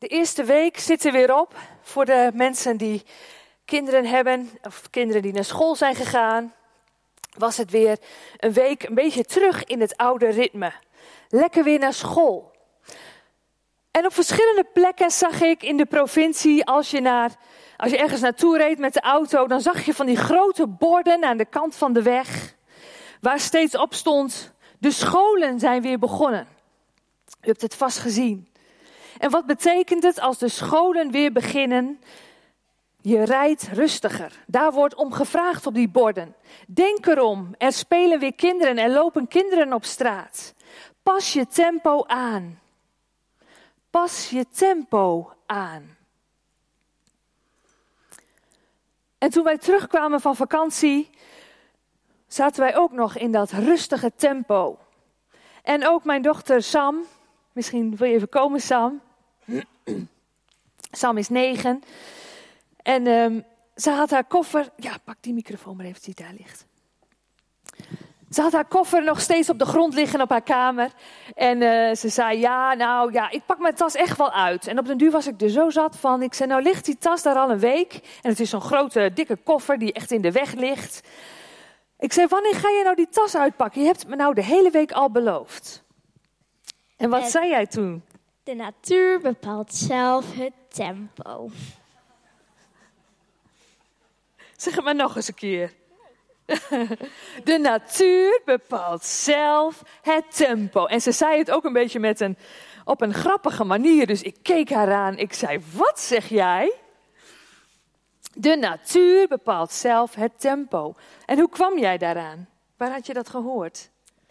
De 0.00 0.06
eerste 0.06 0.44
week 0.44 0.78
zit 0.78 1.04
er 1.04 1.12
weer 1.12 1.38
op 1.38 1.56
voor 1.82 2.04
de 2.04 2.30
mensen 2.34 2.76
die 2.76 3.02
kinderen 3.64 4.06
hebben 4.06 4.50
of 4.62 4.90
kinderen 4.90 5.22
die 5.22 5.32
naar 5.32 5.44
school 5.44 5.74
zijn 5.74 5.94
gegaan. 5.94 6.54
Was 7.38 7.56
het 7.56 7.70
weer 7.70 7.98
een 8.36 8.52
week 8.52 8.82
een 8.82 8.94
beetje 8.94 9.24
terug 9.24 9.64
in 9.64 9.80
het 9.80 9.96
oude 9.96 10.28
ritme. 10.28 10.72
Lekker 11.28 11.64
weer 11.64 11.78
naar 11.78 11.92
school. 11.92 12.52
En 13.90 14.06
op 14.06 14.14
verschillende 14.14 14.64
plekken 14.72 15.10
zag 15.10 15.40
ik 15.40 15.62
in 15.62 15.76
de 15.76 15.86
provincie, 15.86 16.64
als 16.64 16.90
je, 16.90 17.00
naar, 17.00 17.30
als 17.76 17.90
je 17.90 17.98
ergens 17.98 18.20
naartoe 18.20 18.58
reed 18.58 18.78
met 18.78 18.92
de 18.92 19.00
auto, 19.00 19.46
dan 19.46 19.60
zag 19.60 19.84
je 19.84 19.94
van 19.94 20.06
die 20.06 20.16
grote 20.16 20.66
borden 20.66 21.24
aan 21.24 21.36
de 21.36 21.44
kant 21.44 21.74
van 21.74 21.92
de 21.92 22.02
weg, 22.02 22.54
waar 23.20 23.40
steeds 23.40 23.76
op 23.76 23.94
stond, 23.94 24.52
de 24.78 24.90
scholen 24.90 25.58
zijn 25.58 25.82
weer 25.82 25.98
begonnen. 25.98 26.46
U 27.26 27.46
hebt 27.46 27.62
het 27.62 27.74
vast 27.74 27.98
gezien. 27.98 28.49
En 29.20 29.30
wat 29.30 29.46
betekent 29.46 30.02
het 30.02 30.20
als 30.20 30.38
de 30.38 30.48
scholen 30.48 31.10
weer 31.10 31.32
beginnen? 31.32 32.00
Je 33.00 33.24
rijdt 33.24 33.68
rustiger. 33.72 34.44
Daar 34.46 34.72
wordt 34.72 34.94
om 34.94 35.12
gevraagd 35.12 35.66
op 35.66 35.74
die 35.74 35.88
borden. 35.88 36.34
Denk 36.66 37.06
erom, 37.06 37.54
er 37.58 37.72
spelen 37.72 38.18
weer 38.18 38.34
kinderen, 38.34 38.78
er 38.78 38.90
lopen 38.90 39.28
kinderen 39.28 39.72
op 39.72 39.84
straat. 39.84 40.54
Pas 41.02 41.32
je 41.32 41.46
tempo 41.46 42.04
aan. 42.06 42.60
Pas 43.90 44.30
je 44.30 44.46
tempo 44.48 45.32
aan. 45.46 45.96
En 49.18 49.30
toen 49.30 49.44
wij 49.44 49.58
terugkwamen 49.58 50.20
van 50.20 50.36
vakantie, 50.36 51.10
zaten 52.26 52.60
wij 52.60 52.76
ook 52.76 52.92
nog 52.92 53.16
in 53.16 53.32
dat 53.32 53.50
rustige 53.50 54.12
tempo. 54.16 54.78
En 55.62 55.86
ook 55.86 56.04
mijn 56.04 56.22
dochter 56.22 56.62
Sam, 56.62 57.04
misschien 57.52 57.96
wil 57.96 58.08
je 58.08 58.14
even 58.14 58.28
komen 58.28 58.60
Sam. 58.60 59.00
Sam 60.90 61.16
is 61.16 61.28
negen. 61.28 61.82
En 62.82 63.06
um, 63.06 63.44
ze 63.74 63.90
had 63.90 64.10
haar 64.10 64.24
koffer. 64.24 64.70
Ja, 64.76 64.96
pak 65.04 65.16
die 65.20 65.34
microfoon 65.34 65.76
maar 65.76 65.86
even, 65.86 66.02
die 66.02 66.14
daar 66.14 66.34
ligt. 66.38 66.66
Ze 68.30 68.42
had 68.42 68.52
haar 68.52 68.64
koffer 68.64 69.04
nog 69.04 69.20
steeds 69.20 69.50
op 69.50 69.58
de 69.58 69.64
grond 69.64 69.94
liggen 69.94 70.20
op 70.20 70.30
haar 70.30 70.42
kamer. 70.42 70.90
En 71.34 71.62
uh, 71.62 71.94
ze 71.94 72.08
zei: 72.08 72.38
Ja, 72.38 72.74
nou 72.74 73.12
ja, 73.12 73.30
ik 73.30 73.42
pak 73.46 73.58
mijn 73.58 73.74
tas 73.74 73.94
echt 73.94 74.18
wel 74.18 74.32
uit. 74.32 74.66
En 74.66 74.78
op 74.78 74.86
den 74.86 74.98
duur 74.98 75.10
was 75.10 75.26
ik 75.26 75.40
er 75.40 75.50
zo 75.50 75.70
zat 75.70 75.96
van. 75.96 76.22
Ik 76.22 76.34
zei: 76.34 76.48
Nou, 76.48 76.62
ligt 76.62 76.84
die 76.84 76.98
tas 76.98 77.22
daar 77.22 77.36
al 77.36 77.50
een 77.50 77.58
week? 77.58 77.92
En 78.22 78.30
het 78.30 78.40
is 78.40 78.50
zo'n 78.50 78.60
grote, 78.60 79.10
dikke 79.14 79.36
koffer 79.36 79.78
die 79.78 79.92
echt 79.92 80.10
in 80.10 80.20
de 80.20 80.32
weg 80.32 80.52
ligt. 80.52 81.00
Ik 81.98 82.12
zei: 82.12 82.26
Wanneer 82.26 82.54
ga 82.54 82.68
je 82.68 82.80
nou 82.84 82.96
die 82.96 83.08
tas 83.08 83.36
uitpakken? 83.36 83.80
Je 83.80 83.86
hebt 83.86 84.00
het 84.00 84.08
me 84.08 84.16
nou 84.16 84.34
de 84.34 84.44
hele 84.44 84.70
week 84.70 84.92
al 84.92 85.10
beloofd. 85.10 85.82
En 86.96 87.10
wat 87.10 87.22
en 87.22 87.30
zei 87.30 87.48
jij 87.48 87.66
toen? 87.66 88.02
De 88.50 88.56
natuur 88.56 89.20
bepaalt 89.20 89.74
zelf 89.74 90.34
het 90.34 90.52
tempo. 90.68 91.50
Zeg 94.56 94.74
het 94.74 94.84
maar 94.84 94.94
nog 94.94 95.16
eens 95.16 95.28
een 95.28 95.34
keer. 95.34 95.74
De 97.44 97.58
natuur 97.58 98.42
bepaalt 98.44 99.04
zelf 99.04 99.82
het 100.02 100.36
tempo. 100.36 100.86
En 100.86 101.00
ze 101.00 101.12
zei 101.12 101.38
het 101.38 101.50
ook 101.50 101.64
een 101.64 101.72
beetje 101.72 101.98
met 101.98 102.20
een, 102.20 102.36
op 102.84 103.00
een 103.00 103.14
grappige 103.14 103.64
manier. 103.64 104.06
Dus 104.06 104.22
ik 104.22 104.36
keek 104.42 104.70
haar 104.70 104.92
aan. 104.92 105.18
Ik 105.18 105.32
zei: 105.32 105.60
Wat 105.72 106.00
zeg 106.00 106.28
jij? 106.28 106.72
De 108.34 108.56
natuur 108.56 109.28
bepaalt 109.28 109.72
zelf 109.72 110.14
het 110.14 110.40
tempo. 110.40 110.94
En 111.26 111.38
hoe 111.38 111.48
kwam 111.48 111.78
jij 111.78 111.98
daaraan? 111.98 112.48
Waar 112.76 112.92
had 112.92 113.06
je 113.06 113.14
dat 113.14 113.28
gehoord? 113.28 113.90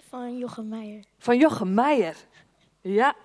Van 0.10 0.38
Jochem 0.38 0.68
Meijer. 0.68 1.04
Van 1.18 1.38
Jochem 1.38 1.74
Meijer. 1.74 2.16
Ja. 2.82 3.16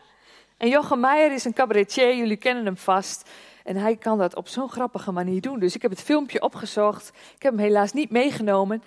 En 0.65 0.71
Jochem 0.71 1.01
Meijer 1.01 1.33
is 1.33 1.45
een 1.45 1.53
cabaretier, 1.53 2.17
jullie 2.17 2.37
kennen 2.37 2.65
hem 2.65 2.77
vast. 2.77 3.31
En 3.65 3.77
hij 3.77 3.97
kan 3.97 4.19
dat 4.19 4.37
op 4.37 4.49
zo'n 4.49 4.69
grappige 4.69 5.13
manier 5.13 5.41
doen. 5.41 5.59
Dus 5.59 5.75
ik 5.75 5.83
heb 5.83 5.91
het 5.91 6.01
filmpje 6.03 6.43
opgezocht. 6.43 7.09
Ik 7.09 7.43
heb 7.43 7.53
hem 7.53 7.63
helaas 7.63 7.93
niet 7.93 8.11
meegenomen. 8.11 8.83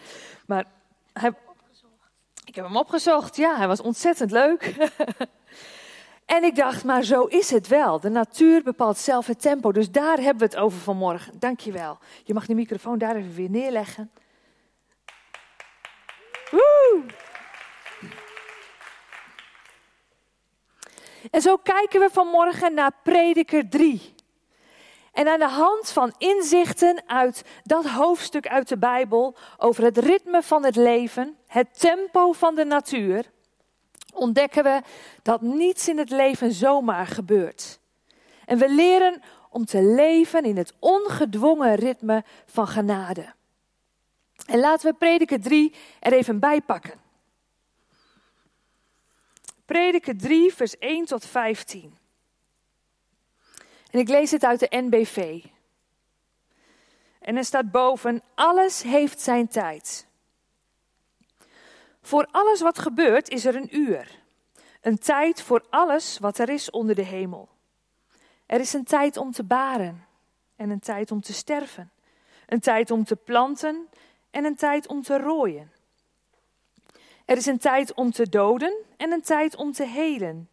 Maar 0.46 0.66
hij... 1.14 1.34
ik 2.46 2.56
heb 2.56 2.66
hem 2.66 2.78
opgezocht. 2.78 3.36
Ja, 3.36 3.58
hij 3.58 3.68
was 3.68 3.82
ontzettend 3.82 4.32
leuk. 4.32 4.76
en 6.36 6.44
ik 6.44 6.56
dacht, 6.56 6.84
maar 6.84 7.04
zo 7.04 7.24
is 7.24 7.50
het 7.52 7.68
wel. 7.68 8.00
De 8.00 8.10
natuur 8.10 8.64
bepaalt 8.64 8.98
zelf 8.98 9.28
het 9.28 9.42
tempo. 9.42 9.72
Dus 9.72 9.92
daar 9.92 10.18
hebben 10.18 10.38
we 10.38 10.54
het 10.54 10.64
over 10.64 10.80
vanmorgen. 10.80 11.40
Dankjewel. 11.40 11.98
Je 12.24 12.34
mag 12.34 12.46
de 12.46 12.56
microfoon 12.56 12.98
daar 12.98 13.16
even 13.16 13.36
weer 13.36 13.50
neerleggen. 13.50 14.12
Woe! 16.52 17.04
En 21.32 21.42
zo 21.42 21.58
kijken 21.58 22.00
we 22.00 22.10
vanmorgen 22.12 22.74
naar 22.74 22.92
Prediker 23.04 23.70
3. 23.70 24.16
En 25.12 25.28
aan 25.28 25.40
de 25.40 25.48
hand 25.48 25.90
van 25.92 26.14
inzichten 26.18 27.02
uit 27.06 27.44
dat 27.64 27.86
hoofdstuk 27.86 28.48
uit 28.48 28.68
de 28.68 28.78
Bijbel 28.78 29.36
over 29.58 29.84
het 29.84 29.98
ritme 29.98 30.44
van 30.44 30.66
het 30.66 30.76
leven, 30.76 31.38
het 31.48 31.80
tempo 31.80 32.32
van 32.32 32.56
de 32.56 32.66
natuur, 32.66 33.32
ontdekken 34.14 34.64
we 34.64 34.82
dat 35.22 35.42
niets 35.42 35.88
in 35.88 35.98
het 35.98 36.10
leven 36.10 36.52
zomaar 36.52 37.08
gebeurt. 37.08 37.80
En 38.46 38.58
we 38.58 38.70
leren 38.70 39.22
om 39.50 39.66
te 39.66 39.82
leven 39.82 40.44
in 40.44 40.58
het 40.58 40.74
ongedwongen 40.80 41.76
ritme 41.76 42.24
van 42.46 42.68
genade. 42.68 43.34
En 44.46 44.60
laten 44.60 44.92
we 44.92 44.98
Prediker 44.98 45.42
3 45.42 45.76
er 46.00 46.14
even 46.14 46.40
bij 46.40 46.62
pakken. 46.62 47.07
Prediker 49.68 50.18
3, 50.18 50.54
vers 50.54 50.78
1 50.78 51.06
tot 51.06 51.26
15. 51.26 51.98
En 53.92 54.00
ik 54.00 54.08
lees 54.08 54.32
het 54.32 54.44
uit 54.44 54.60
de 54.60 54.68
NBV. 54.70 55.44
En 57.20 57.38
er 57.38 57.44
staat 57.44 57.72
boven: 57.72 58.24
alles 58.36 58.82
heeft 58.82 59.20
zijn 59.20 59.48
tijd. 59.48 60.08
Voor 62.02 62.28
alles 62.32 62.62
wat 62.62 62.80
gebeurt 62.80 63.30
is 63.30 63.46
er 63.46 63.56
een 63.56 63.78
uur. 63.78 64.20
Een 64.82 64.98
tijd 64.98 65.42
voor 65.42 65.66
alles 65.70 66.18
wat 66.20 66.38
er 66.38 66.50
is 66.50 66.70
onder 66.70 66.96
de 66.96 67.06
hemel. 67.06 67.50
Er 68.46 68.60
is 68.60 68.74
een 68.74 68.84
tijd 68.84 69.18
om 69.18 69.32
te 69.32 69.44
baren 69.44 70.06
en 70.56 70.70
een 70.70 70.80
tijd 70.80 71.12
om 71.12 71.22
te 71.22 71.34
sterven. 71.34 71.92
Een 72.46 72.60
tijd 72.60 72.92
om 72.92 73.04
te 73.04 73.16
planten 73.16 73.88
en 74.32 74.46
een 74.46 74.56
tijd 74.56 74.88
om 74.88 75.02
te 75.02 75.18
rooien. 75.18 75.72
Er 77.28 77.38
is 77.38 77.46
een 77.46 77.58
tijd 77.58 77.94
om 77.94 78.12
te 78.12 78.30
doden 78.30 78.78
en 78.98 79.12
een 79.12 79.22
tijd 79.22 79.56
om 79.56 79.72
te 79.72 79.86
helen. 79.86 80.50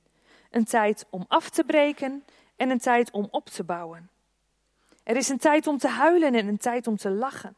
Een 0.51 0.65
tijd 0.65 1.07
om 1.11 1.25
af 1.29 1.51
te 1.51 1.65
breken 1.65 2.25
en 2.57 2.71
een 2.71 2.79
tijd 2.79 3.11
om 3.11 3.29
op 3.31 3.49
te 3.49 3.65
bouwen. 3.65 4.11
Er 5.03 5.17
is 5.17 5.29
een 5.29 5.39
tijd 5.39 5.67
om 5.67 5.79
te 5.79 5.89
huilen 5.89 6.35
en 6.35 6.47
een 6.47 6.59
tijd 6.59 6.87
om 6.87 6.97
te 6.97 7.11
lachen. 7.11 7.57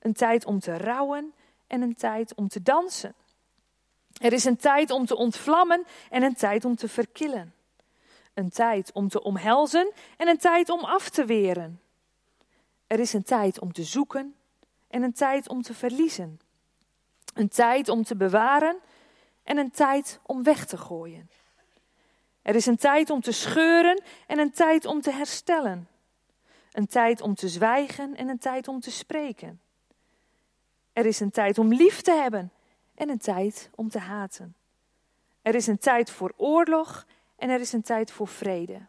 Een 0.00 0.12
tijd 0.12 0.44
om 0.44 0.58
te 0.58 0.76
rouwen 0.76 1.32
en 1.66 1.82
een 1.82 1.94
tijd 1.94 2.34
om 2.34 2.48
te 2.48 2.62
dansen. 2.62 3.14
Er 4.20 4.32
is 4.32 4.44
een 4.44 4.56
tijd 4.56 4.90
om 4.90 5.06
te 5.06 5.16
ontvlammen 5.16 5.86
en 6.10 6.22
een 6.22 6.34
tijd 6.34 6.64
om 6.64 6.76
te 6.76 6.88
verkillen. 6.88 7.54
Een 8.34 8.50
tijd 8.50 8.92
om 8.92 9.08
te 9.08 9.22
omhelzen 9.22 9.92
en 10.16 10.28
een 10.28 10.38
tijd 10.38 10.68
om 10.68 10.80
af 10.80 11.08
te 11.08 11.24
weren. 11.24 11.80
Er 12.86 13.00
is 13.00 13.12
een 13.12 13.22
tijd 13.22 13.60
om 13.60 13.72
te 13.72 13.84
zoeken 13.84 14.34
en 14.88 15.02
een 15.02 15.12
tijd 15.12 15.48
om 15.48 15.62
te 15.62 15.74
verliezen. 15.74 16.40
Een 17.34 17.48
tijd 17.48 17.88
om 17.88 18.04
te 18.04 18.16
bewaren 18.16 18.76
en 19.42 19.58
een 19.58 19.70
tijd 19.70 20.20
om 20.22 20.42
weg 20.42 20.66
te 20.66 20.76
gooien. 20.76 21.30
Er 22.42 22.54
is 22.54 22.66
een 22.66 22.76
tijd 22.76 23.10
om 23.10 23.20
te 23.20 23.32
scheuren 23.32 24.02
en 24.26 24.38
een 24.38 24.52
tijd 24.52 24.84
om 24.84 25.00
te 25.00 25.10
herstellen. 25.10 25.88
Een 26.72 26.86
tijd 26.86 27.20
om 27.20 27.34
te 27.34 27.48
zwijgen 27.48 28.16
en 28.16 28.28
een 28.28 28.38
tijd 28.38 28.68
om 28.68 28.80
te 28.80 28.90
spreken. 28.90 29.60
Er 30.92 31.06
is 31.06 31.20
een 31.20 31.30
tijd 31.30 31.58
om 31.58 31.74
lief 31.74 32.00
te 32.00 32.12
hebben 32.12 32.52
en 32.94 33.08
een 33.08 33.18
tijd 33.18 33.70
om 33.74 33.88
te 33.88 33.98
haten. 33.98 34.54
Er 35.42 35.54
is 35.54 35.66
een 35.66 35.78
tijd 35.78 36.10
voor 36.10 36.32
oorlog 36.36 37.06
en 37.36 37.50
er 37.50 37.60
is 37.60 37.72
een 37.72 37.82
tijd 37.82 38.10
voor 38.10 38.28
vrede. 38.28 38.86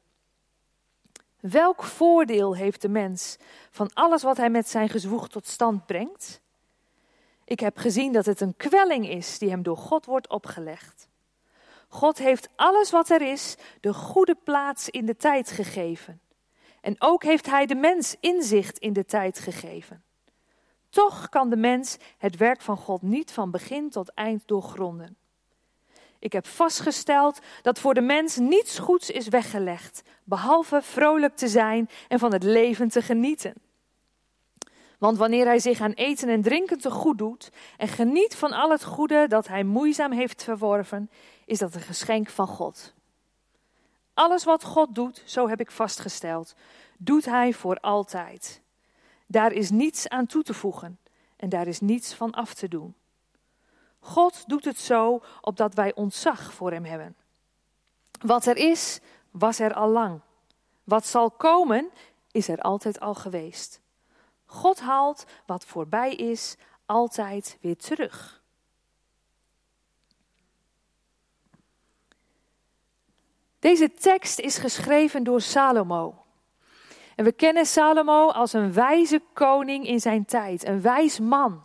Welk 1.39 1.83
voordeel 1.83 2.55
heeft 2.55 2.81
de 2.81 2.89
mens 2.89 3.37
van 3.71 3.93
alles 3.93 4.23
wat 4.23 4.37
hij 4.37 4.49
met 4.49 4.69
zijn 4.69 4.89
gezwoeg 4.89 5.29
tot 5.29 5.47
stand 5.47 5.85
brengt? 5.85 6.41
Ik 7.51 7.59
heb 7.59 7.77
gezien 7.77 8.11
dat 8.11 8.25
het 8.25 8.41
een 8.41 8.57
kwelling 8.57 9.09
is 9.09 9.37
die 9.37 9.49
hem 9.49 9.63
door 9.63 9.77
God 9.77 10.05
wordt 10.05 10.29
opgelegd. 10.29 11.07
God 11.87 12.17
heeft 12.17 12.49
alles 12.55 12.91
wat 12.91 13.09
er 13.09 13.21
is 13.21 13.55
de 13.79 13.93
goede 13.93 14.35
plaats 14.43 14.89
in 14.89 15.05
de 15.05 15.17
tijd 15.17 15.51
gegeven. 15.51 16.21
En 16.81 16.95
ook 16.99 17.23
heeft 17.23 17.45
Hij 17.45 17.65
de 17.65 17.75
mens 17.75 18.15
inzicht 18.19 18.77
in 18.77 18.93
de 18.93 19.05
tijd 19.05 19.39
gegeven. 19.39 20.03
Toch 20.89 21.29
kan 21.29 21.49
de 21.49 21.55
mens 21.55 21.97
het 22.17 22.37
werk 22.37 22.61
van 22.61 22.77
God 22.77 23.01
niet 23.01 23.31
van 23.31 23.51
begin 23.51 23.89
tot 23.89 24.13
eind 24.13 24.43
doorgronden. 24.45 25.17
Ik 26.19 26.33
heb 26.33 26.47
vastgesteld 26.47 27.39
dat 27.61 27.79
voor 27.79 27.93
de 27.93 28.01
mens 28.01 28.37
niets 28.37 28.79
goeds 28.79 29.09
is 29.09 29.27
weggelegd, 29.27 30.03
behalve 30.23 30.81
vrolijk 30.81 31.35
te 31.35 31.47
zijn 31.47 31.89
en 32.07 32.19
van 32.19 32.33
het 32.33 32.43
leven 32.43 32.89
te 32.89 33.01
genieten. 33.01 33.53
Want 35.01 35.17
wanneer 35.17 35.45
hij 35.45 35.59
zich 35.59 35.81
aan 35.81 35.91
eten 35.91 36.29
en 36.29 36.41
drinken 36.41 36.77
te 36.77 36.91
goed 36.91 37.17
doet 37.17 37.51
en 37.77 37.87
geniet 37.87 38.35
van 38.35 38.51
al 38.51 38.71
het 38.71 38.83
goede 38.83 39.27
dat 39.27 39.47
hij 39.47 39.63
moeizaam 39.63 40.11
heeft 40.11 40.43
verworven, 40.43 41.09
is 41.45 41.59
dat 41.59 41.75
een 41.75 41.81
geschenk 41.81 42.29
van 42.29 42.47
God. 42.47 42.93
Alles 44.13 44.43
wat 44.43 44.63
God 44.63 44.95
doet, 44.95 45.23
zo 45.25 45.47
heb 45.47 45.59
ik 45.59 45.71
vastgesteld, 45.71 46.55
doet 46.97 47.25
Hij 47.25 47.53
voor 47.53 47.79
altijd. 47.79 48.61
Daar 49.27 49.51
is 49.51 49.69
niets 49.69 50.09
aan 50.09 50.25
toe 50.25 50.43
te 50.43 50.53
voegen 50.53 50.99
en 51.35 51.49
daar 51.49 51.67
is 51.67 51.79
niets 51.79 52.13
van 52.13 52.31
af 52.31 52.53
te 52.53 52.67
doen. 52.67 52.95
God 53.99 54.43
doet 54.47 54.65
het 54.65 54.79
zo 54.79 55.21
opdat 55.41 55.73
wij 55.73 55.95
ontzag 55.95 56.53
voor 56.53 56.71
Hem 56.71 56.85
hebben. 56.85 57.15
Wat 58.25 58.45
er 58.45 58.57
is, 58.57 58.99
was 59.31 59.59
er 59.59 59.73
al 59.73 59.89
lang. 59.89 60.21
Wat 60.83 61.05
zal 61.05 61.31
komen, 61.31 61.89
is 62.31 62.47
er 62.47 62.59
altijd 62.59 62.99
al 62.99 63.13
geweest. 63.13 63.80
God 64.51 64.79
haalt 64.79 65.25
wat 65.45 65.65
voorbij 65.65 66.13
is 66.13 66.55
altijd 66.85 67.57
weer 67.61 67.77
terug. 67.77 68.41
Deze 73.59 73.93
tekst 73.93 74.39
is 74.39 74.57
geschreven 74.57 75.23
door 75.23 75.41
Salomo. 75.41 76.25
En 77.15 77.25
we 77.25 77.31
kennen 77.31 77.65
Salomo 77.65 78.27
als 78.27 78.53
een 78.53 78.73
wijze 78.73 79.21
koning 79.33 79.87
in 79.87 79.99
zijn 79.99 80.25
tijd, 80.25 80.65
een 80.65 80.81
wijs 80.81 81.19
man. 81.19 81.63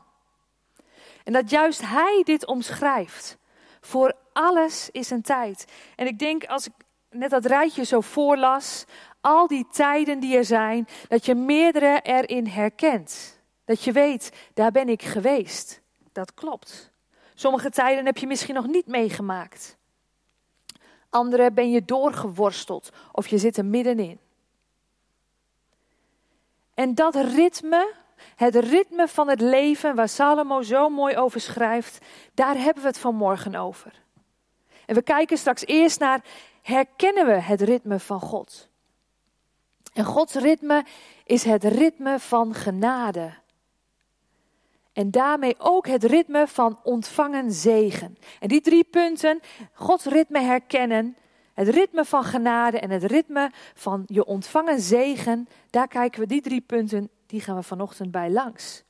En 1.25 1.33
dat 1.33 1.51
juist 1.51 1.81
hij 1.81 2.23
dit 2.25 2.47
omschrijft. 2.47 3.39
Voor 3.81 4.15
alles 4.33 4.91
is 4.91 5.11
een 5.11 5.23
tijd. 5.23 5.65
En 5.97 6.07
ik 6.07 6.19
denk, 6.19 6.45
als 6.45 6.67
ik 6.67 6.73
net 7.11 7.31
dat 7.31 7.45
rijtje 7.45 7.85
zo 7.85 8.01
voorlas, 8.01 8.85
al 9.27 9.47
die 9.47 9.67
tijden 9.73 10.21
die 10.21 10.37
er 10.37 10.45
zijn, 10.45 10.89
dat 11.09 11.25
je 11.25 11.35
meerdere 11.35 12.01
erin 12.03 12.47
herkent. 12.47 13.41
Dat 13.65 13.83
je 13.83 13.93
weet, 13.93 14.33
daar 14.55 14.71
ben 14.71 14.89
ik 14.89 15.03
geweest. 15.03 15.81
Dat 16.13 16.35
klopt. 16.35 16.93
Sommige 17.35 17.71
tijden 17.71 18.07
heb 18.07 18.17
je 18.17 18.27
misschien 18.27 18.55
nog 18.55 18.67
niet 18.67 18.87
meegemaakt. 18.87 19.77
Andere 21.11 21.51
ben 21.53 21.71
je 21.71 21.85
doorgeworsteld 21.85 22.91
of 23.13 23.29
je 23.29 23.39
zit 23.39 23.57
er 23.57 23.65
middenin. 23.65 24.19
En 26.75 26.95
dat 26.95 27.15
ritme, 27.15 27.95
het 28.37 28.55
ritme 28.55 29.09
van 29.09 29.29
het 29.29 29.41
leven 29.41 29.95
waar 29.95 30.09
Salomo 30.09 30.63
zo 30.63 30.89
mooi 30.89 31.17
over 31.17 31.41
schrijft, 31.41 32.05
daar 32.35 32.57
hebben 32.57 32.83
we 32.83 32.89
het 32.89 32.99
vanmorgen 32.99 33.55
over. 33.55 34.03
En 34.87 34.95
we 34.95 35.03
kijken 35.03 35.39
straks 35.39 35.67
eerst 35.67 35.99
naar, 35.99 36.25
herkennen 36.63 37.27
we 37.27 37.41
het 37.41 37.61
ritme 37.61 37.99
van 37.99 38.21
God? 38.21 38.69
En 39.97 40.05
Gods 40.05 40.35
ritme 40.35 40.85
is 41.25 41.45
het 41.45 41.65
ritme 41.65 42.19
van 42.19 42.55
genade. 42.55 43.33
En 44.93 45.11
daarmee 45.11 45.55
ook 45.59 45.87
het 45.87 46.05
ritme 46.05 46.47
van 46.47 46.79
ontvangen 46.83 47.53
zegen. 47.53 48.19
En 48.41 48.49
die 48.49 48.61
drie 48.61 48.85
punten, 48.85 49.41
Gods 49.73 50.05
ritme 50.05 50.41
herkennen, 50.41 51.17
het 51.55 51.69
ritme 51.69 52.05
van 52.05 52.25
genade 52.25 52.79
en 52.79 52.91
het 52.91 53.05
ritme 53.05 53.51
van 53.75 54.03
je 54.07 54.25
ontvangen 54.25 54.81
zegen, 54.81 55.49
daar 55.71 55.89
kijken 55.89 56.21
we 56.21 56.27
die 56.27 56.41
drie 56.41 56.61
punten, 56.61 57.11
die 57.27 57.41
gaan 57.41 57.57
we 57.57 57.63
vanochtend 57.63 58.11
bij 58.11 58.31
langs. 58.31 58.83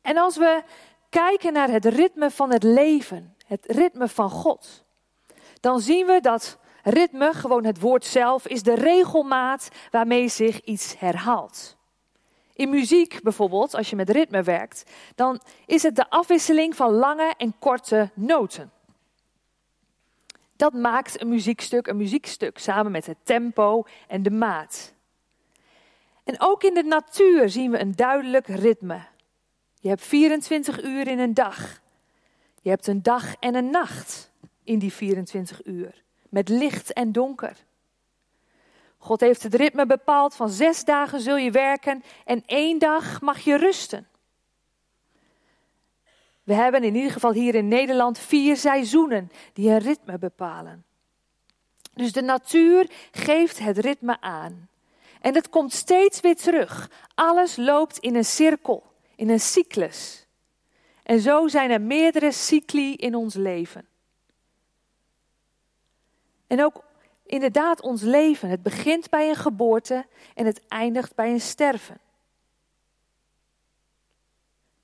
En 0.00 0.16
als 0.16 0.36
we 0.36 0.62
kijken 1.08 1.52
naar 1.52 1.68
het 1.68 1.84
ritme 1.84 2.30
van 2.30 2.52
het 2.52 2.62
leven, 2.62 3.36
het 3.46 3.64
ritme 3.66 4.08
van 4.08 4.30
God, 4.30 4.84
dan 5.60 5.80
zien 5.80 6.06
we 6.06 6.20
dat 6.20 6.58
ritme, 6.84 7.32
gewoon 7.32 7.64
het 7.64 7.80
woord 7.80 8.04
zelf, 8.04 8.46
is 8.46 8.62
de 8.62 8.74
regelmaat 8.74 9.68
waarmee 9.90 10.28
zich 10.28 10.60
iets 10.60 10.98
herhaalt. 10.98 11.76
In 12.54 12.70
muziek 12.70 13.22
bijvoorbeeld, 13.22 13.74
als 13.74 13.90
je 13.90 13.96
met 13.96 14.10
ritme 14.10 14.42
werkt, 14.42 14.90
dan 15.14 15.40
is 15.66 15.82
het 15.82 15.96
de 15.96 16.10
afwisseling 16.10 16.76
van 16.76 16.92
lange 16.92 17.34
en 17.36 17.54
korte 17.58 18.10
noten. 18.14 18.72
Dat 20.56 20.72
maakt 20.72 21.20
een 21.20 21.28
muziekstuk 21.28 21.86
een 21.86 21.96
muziekstuk, 21.96 22.58
samen 22.58 22.92
met 22.92 23.06
het 23.06 23.18
tempo 23.22 23.84
en 24.08 24.22
de 24.22 24.30
maat. 24.30 24.94
En 26.24 26.34
ook 26.38 26.62
in 26.62 26.74
de 26.74 26.82
natuur 26.82 27.48
zien 27.48 27.70
we 27.70 27.78
een 27.78 27.92
duidelijk 27.92 28.46
ritme. 28.46 29.00
Je 29.80 29.88
hebt 29.88 30.02
24 30.02 30.82
uur 30.82 31.08
in 31.08 31.18
een 31.18 31.34
dag. 31.34 31.80
Je 32.62 32.70
hebt 32.70 32.86
een 32.86 33.02
dag 33.02 33.34
en 33.34 33.54
een 33.54 33.70
nacht 33.70 34.30
in 34.62 34.78
die 34.78 34.92
24 34.92 35.64
uur, 35.64 36.03
met 36.34 36.48
licht 36.48 36.92
en 36.92 37.12
donker. 37.12 37.64
God 38.98 39.20
heeft 39.20 39.42
het 39.42 39.54
ritme 39.54 39.86
bepaald 39.86 40.34
van 40.34 40.50
zes 40.50 40.84
dagen 40.84 41.20
zul 41.20 41.36
je 41.36 41.50
werken 41.50 42.02
en 42.24 42.42
één 42.46 42.78
dag 42.78 43.20
mag 43.20 43.40
je 43.40 43.56
rusten. 43.56 44.08
We 46.42 46.54
hebben 46.54 46.84
in 46.84 46.94
ieder 46.94 47.10
geval 47.10 47.32
hier 47.32 47.54
in 47.54 47.68
Nederland 47.68 48.18
vier 48.18 48.56
seizoenen 48.56 49.30
die 49.52 49.70
een 49.70 49.78
ritme 49.78 50.18
bepalen. 50.18 50.84
Dus 51.94 52.12
de 52.12 52.22
natuur 52.22 52.90
geeft 53.10 53.58
het 53.58 53.78
ritme 53.78 54.20
aan. 54.20 54.68
En 55.20 55.34
het 55.34 55.48
komt 55.48 55.72
steeds 55.72 56.20
weer 56.20 56.36
terug. 56.36 56.90
Alles 57.14 57.56
loopt 57.56 57.98
in 57.98 58.14
een 58.14 58.24
cirkel, 58.24 58.82
in 59.16 59.30
een 59.30 59.40
cyclus. 59.40 60.26
En 61.02 61.20
zo 61.20 61.48
zijn 61.48 61.70
er 61.70 61.80
meerdere 61.80 62.32
cycli 62.32 62.94
in 62.94 63.14
ons 63.14 63.34
leven. 63.34 63.88
En 66.54 66.64
ook 66.64 66.84
inderdaad 67.26 67.80
ons 67.80 68.02
leven. 68.02 68.48
Het 68.48 68.62
begint 68.62 69.10
bij 69.10 69.28
een 69.28 69.36
geboorte 69.36 70.06
en 70.34 70.46
het 70.46 70.60
eindigt 70.68 71.14
bij 71.14 71.30
een 71.30 71.40
sterven. 71.40 72.00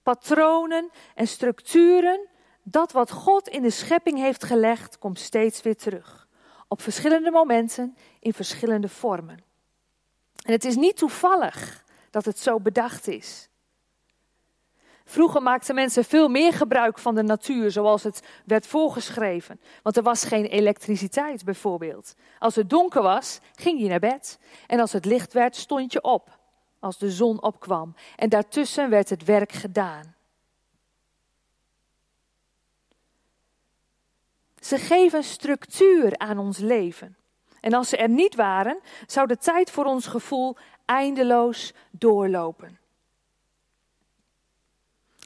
Patronen 0.02 0.90
en 1.14 1.26
structuren, 1.26 2.28
dat 2.62 2.92
wat 2.92 3.10
God 3.10 3.48
in 3.48 3.62
de 3.62 3.70
schepping 3.70 4.18
heeft 4.18 4.44
gelegd, 4.44 4.98
komt 4.98 5.18
steeds 5.18 5.62
weer 5.62 5.76
terug. 5.76 6.28
Op 6.68 6.82
verschillende 6.82 7.30
momenten, 7.30 7.96
in 8.20 8.32
verschillende 8.32 8.88
vormen. 8.88 9.44
En 10.44 10.52
het 10.52 10.64
is 10.64 10.76
niet 10.76 10.96
toevallig 10.96 11.84
dat 12.10 12.24
het 12.24 12.38
zo 12.38 12.60
bedacht 12.60 13.08
is. 13.08 13.48
Vroeger 15.10 15.42
maakten 15.42 15.74
mensen 15.74 16.04
veel 16.04 16.28
meer 16.28 16.52
gebruik 16.52 16.98
van 16.98 17.14
de 17.14 17.22
natuur 17.22 17.70
zoals 17.70 18.02
het 18.02 18.22
werd 18.44 18.66
voorgeschreven. 18.66 19.60
Want 19.82 19.96
er 19.96 20.02
was 20.02 20.24
geen 20.24 20.44
elektriciteit 20.44 21.44
bijvoorbeeld. 21.44 22.14
Als 22.38 22.54
het 22.54 22.70
donker 22.70 23.02
was, 23.02 23.38
ging 23.54 23.80
je 23.80 23.88
naar 23.88 23.98
bed. 23.98 24.38
En 24.66 24.80
als 24.80 24.92
het 24.92 25.04
licht 25.04 25.32
werd, 25.32 25.56
stond 25.56 25.92
je 25.92 26.02
op. 26.02 26.38
Als 26.78 26.98
de 26.98 27.10
zon 27.10 27.42
opkwam. 27.42 27.94
En 28.16 28.28
daartussen 28.28 28.90
werd 28.90 29.08
het 29.08 29.24
werk 29.24 29.52
gedaan. 29.52 30.14
Ze 34.60 34.78
geven 34.78 35.24
structuur 35.24 36.18
aan 36.18 36.38
ons 36.38 36.58
leven. 36.58 37.16
En 37.60 37.72
als 37.72 37.88
ze 37.88 37.96
er 37.96 38.08
niet 38.08 38.34
waren, 38.34 38.80
zou 39.06 39.26
de 39.26 39.36
tijd 39.36 39.70
voor 39.70 39.84
ons 39.84 40.06
gevoel 40.06 40.56
eindeloos 40.84 41.72
doorlopen. 41.90 42.78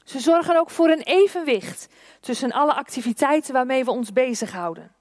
Ze 0.05 0.19
zorgen 0.19 0.57
ook 0.57 0.69
voor 0.69 0.89
een 0.89 1.01
evenwicht 1.01 1.87
tussen 2.19 2.51
alle 2.51 2.73
activiteiten 2.73 3.53
waarmee 3.53 3.85
we 3.85 3.91
ons 3.91 4.13
bezighouden. 4.13 4.95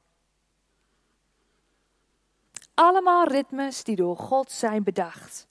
Allemaal 2.75 3.27
ritmes 3.27 3.85
die 3.85 3.97
door 3.97 4.17
God 4.17 4.51
zijn 4.51 4.83
bedacht. 4.83 5.47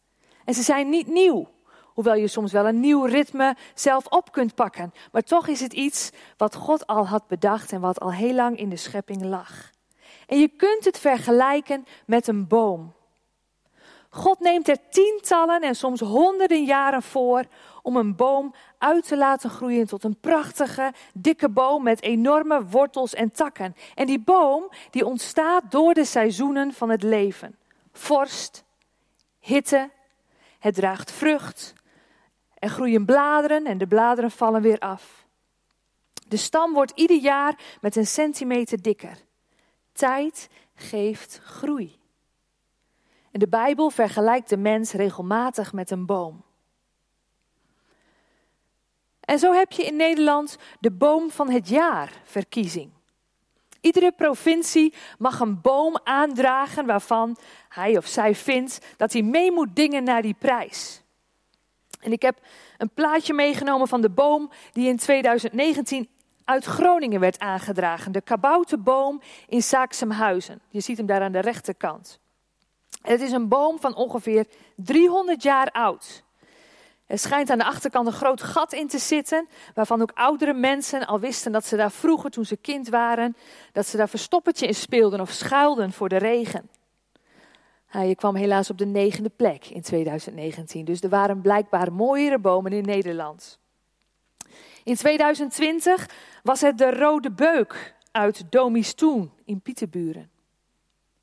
En 0.46 0.54
ze 0.54 0.62
zijn 0.62 0.90
niet 0.90 1.08
nieuw, 1.08 1.50
hoewel 1.86 2.16
je 2.16 2.28
soms 2.28 2.52
wel 2.52 2.66
een 2.66 2.80
nieuw 2.80 3.04
ritme 3.04 3.56
zelf 3.74 4.06
op 4.06 4.32
kunt 4.32 4.56
pakken. 4.56 4.94
Maar 5.12 5.22
toch 5.22 5.48
is 5.48 5.60
het 5.60 5.74
iets 5.74 6.10
wat 6.38 6.56
God 6.56 6.88
al 6.88 7.08
had 7.08 7.28
bedacht 7.28 7.72
en 7.72 7.82
wat 7.82 8.00
al 8.00 8.12
heel 8.12 8.34
lang 8.34 8.58
in 8.58 8.70
de 8.70 8.78
schepping 8.78 9.24
lag. 9.24 9.72
En 10.28 10.40
je 10.40 10.48
kunt 10.48 10.86
het 10.86 11.00
vergelijken 11.00 11.86
met 12.06 12.28
een 12.28 12.48
boom. 12.48 12.94
God 14.10 14.40
neemt 14.40 14.68
er 14.68 14.78
tientallen 14.90 15.62
en 15.62 15.76
soms 15.76 16.00
honderden 16.00 16.64
jaren 16.64 17.02
voor 17.02 17.46
om 17.84 17.96
een 17.96 18.16
boom 18.16 18.54
uit 18.78 19.08
te 19.08 19.18
laten 19.18 19.50
groeien 19.50 19.88
tot 19.88 20.04
een 20.04 20.20
prachtige, 20.20 20.94
dikke 21.14 21.50
boom 21.50 21.84
met 21.84 22.02
enorme 22.02 22.66
wortels 22.66 23.14
en 23.14 23.32
takken. 23.32 23.76
En 23.96 24.06
die 24.06 24.20
boom 24.20 24.70
die 24.90 25.06
ontstaat 25.06 25.72
door 25.72 25.94
de 25.94 26.06
seizoenen 26.06 26.74
van 26.74 26.90
het 26.90 27.04
leven. 27.04 27.56
Vorst, 27.92 28.64
hitte, 29.40 29.90
het 30.60 30.76
draagt 30.76 31.12
vrucht, 31.12 31.74
er 32.54 32.70
groeien 32.70 33.06
bladeren 33.06 33.66
en 33.66 33.78
de 33.78 33.88
bladeren 33.88 34.32
vallen 34.32 34.62
weer 34.62 34.80
af. 34.80 35.26
De 36.28 36.38
stam 36.38 36.74
wordt 36.74 36.92
ieder 36.96 37.18
jaar 37.18 37.78
met 37.82 37.96
een 37.96 38.08
centimeter 38.08 38.82
dikker. 38.82 39.18
Tijd 39.92 40.50
geeft 40.76 41.40
groei. 41.44 42.00
En 43.32 43.40
de 43.40 43.48
Bijbel 43.48 43.90
vergelijkt 43.90 44.50
de 44.50 44.58
mens 44.58 44.92
regelmatig 44.92 45.74
met 45.74 45.92
een 45.92 46.06
boom. 46.06 46.44
En 49.26 49.40
zo 49.40 49.54
heb 49.54 49.72
je 49.72 49.84
in 49.84 49.96
Nederland 49.96 50.58
de 50.80 50.92
boom 50.92 51.32
van 51.32 51.50
het 51.50 51.70
jaar 51.70 52.12
verkiezing. 52.24 52.92
Iedere 53.82 54.12
provincie 54.12 54.94
mag 55.18 55.40
een 55.40 55.62
boom 55.62 56.00
aandragen 56.04 56.86
waarvan 56.86 57.38
hij 57.70 57.98
of 57.98 58.06
zij 58.08 58.36
vindt 58.36 58.80
dat 58.98 59.14
hij 59.14 59.22
mee 59.22 59.52
moet 59.52 59.76
dingen 59.76 60.04
naar 60.04 60.22
die 60.22 60.36
prijs. 60.40 61.02
En 62.00 62.12
ik 62.12 62.22
heb 62.22 62.40
een 62.78 62.90
plaatje 62.94 63.34
meegenomen 63.34 63.88
van 63.88 64.02
de 64.02 64.10
boom 64.10 64.52
die 64.72 64.88
in 64.88 64.98
2019 64.98 66.10
uit 66.46 66.66
Groningen 66.66 67.20
werd 67.20 67.40
aangedragen. 67.40 68.12
De 68.12 68.22
kabouterboom 68.22 69.22
in 69.48 69.62
Saaksumhuizen. 69.62 70.62
Je 70.70 70.80
ziet 70.80 70.98
hem 70.98 71.06
daar 71.06 71.22
aan 71.22 71.32
de 71.32 71.40
rechterkant. 71.40 72.20
Het 73.02 73.22
is 73.22 73.32
een 73.32 73.48
boom 73.48 73.80
van 73.80 73.96
ongeveer 73.96 74.46
300 74.76 75.44
jaar 75.44 75.72
oud. 75.72 76.24
Er 77.06 77.20
schijnt 77.20 77.50
aan 77.50 77.58
de 77.58 77.66
achterkant 77.66 78.08
een 78.08 78.14
groot 78.14 78.44
gat 78.44 78.74
in 78.74 78.88
te 78.88 78.98
zitten, 78.98 79.48
waarvan 79.74 80.02
ook 80.02 80.12
oudere 80.14 80.54
mensen 80.54 81.08
al 81.08 81.20
wisten 81.20 81.52
dat 81.52 81.66
ze 81.66 81.76
daar 81.76 81.92
vroeger, 81.92 82.30
toen 82.30 82.46
ze 82.46 82.58
kind 82.58 82.90
waren, 82.90 83.36
dat 83.72 83.88
ze 83.88 83.98
daar 83.98 84.10
verstoppertje 84.10 84.68
in 84.68 84.76
speelden 84.76 85.22
of 85.22 85.32
schuilden 85.32 85.92
voor 85.92 86.10
de 86.10 86.18
regen. 86.18 86.70
Hij 87.86 88.16
kwam 88.16 88.36
helaas 88.36 88.70
op 88.70 88.78
de 88.78 88.86
negende 88.86 89.30
plek 89.30 89.66
in 89.66 89.82
2019, 89.82 90.86
dus 90.86 91.02
er 91.02 91.10
waren 91.10 91.42
blijkbaar 91.42 91.94
mooiere 91.94 92.40
bomen 92.40 92.72
in 92.72 92.84
Nederland. 92.84 93.60
In 94.84 94.96
2020 94.96 96.10
was 96.44 96.62
het 96.62 96.78
de 96.78 96.92
Rode 96.92 97.32
Beuk 97.32 97.96
uit 98.12 98.44
Domistoen 98.50 99.32
in 99.46 99.62
Pieterburen. 99.62 100.30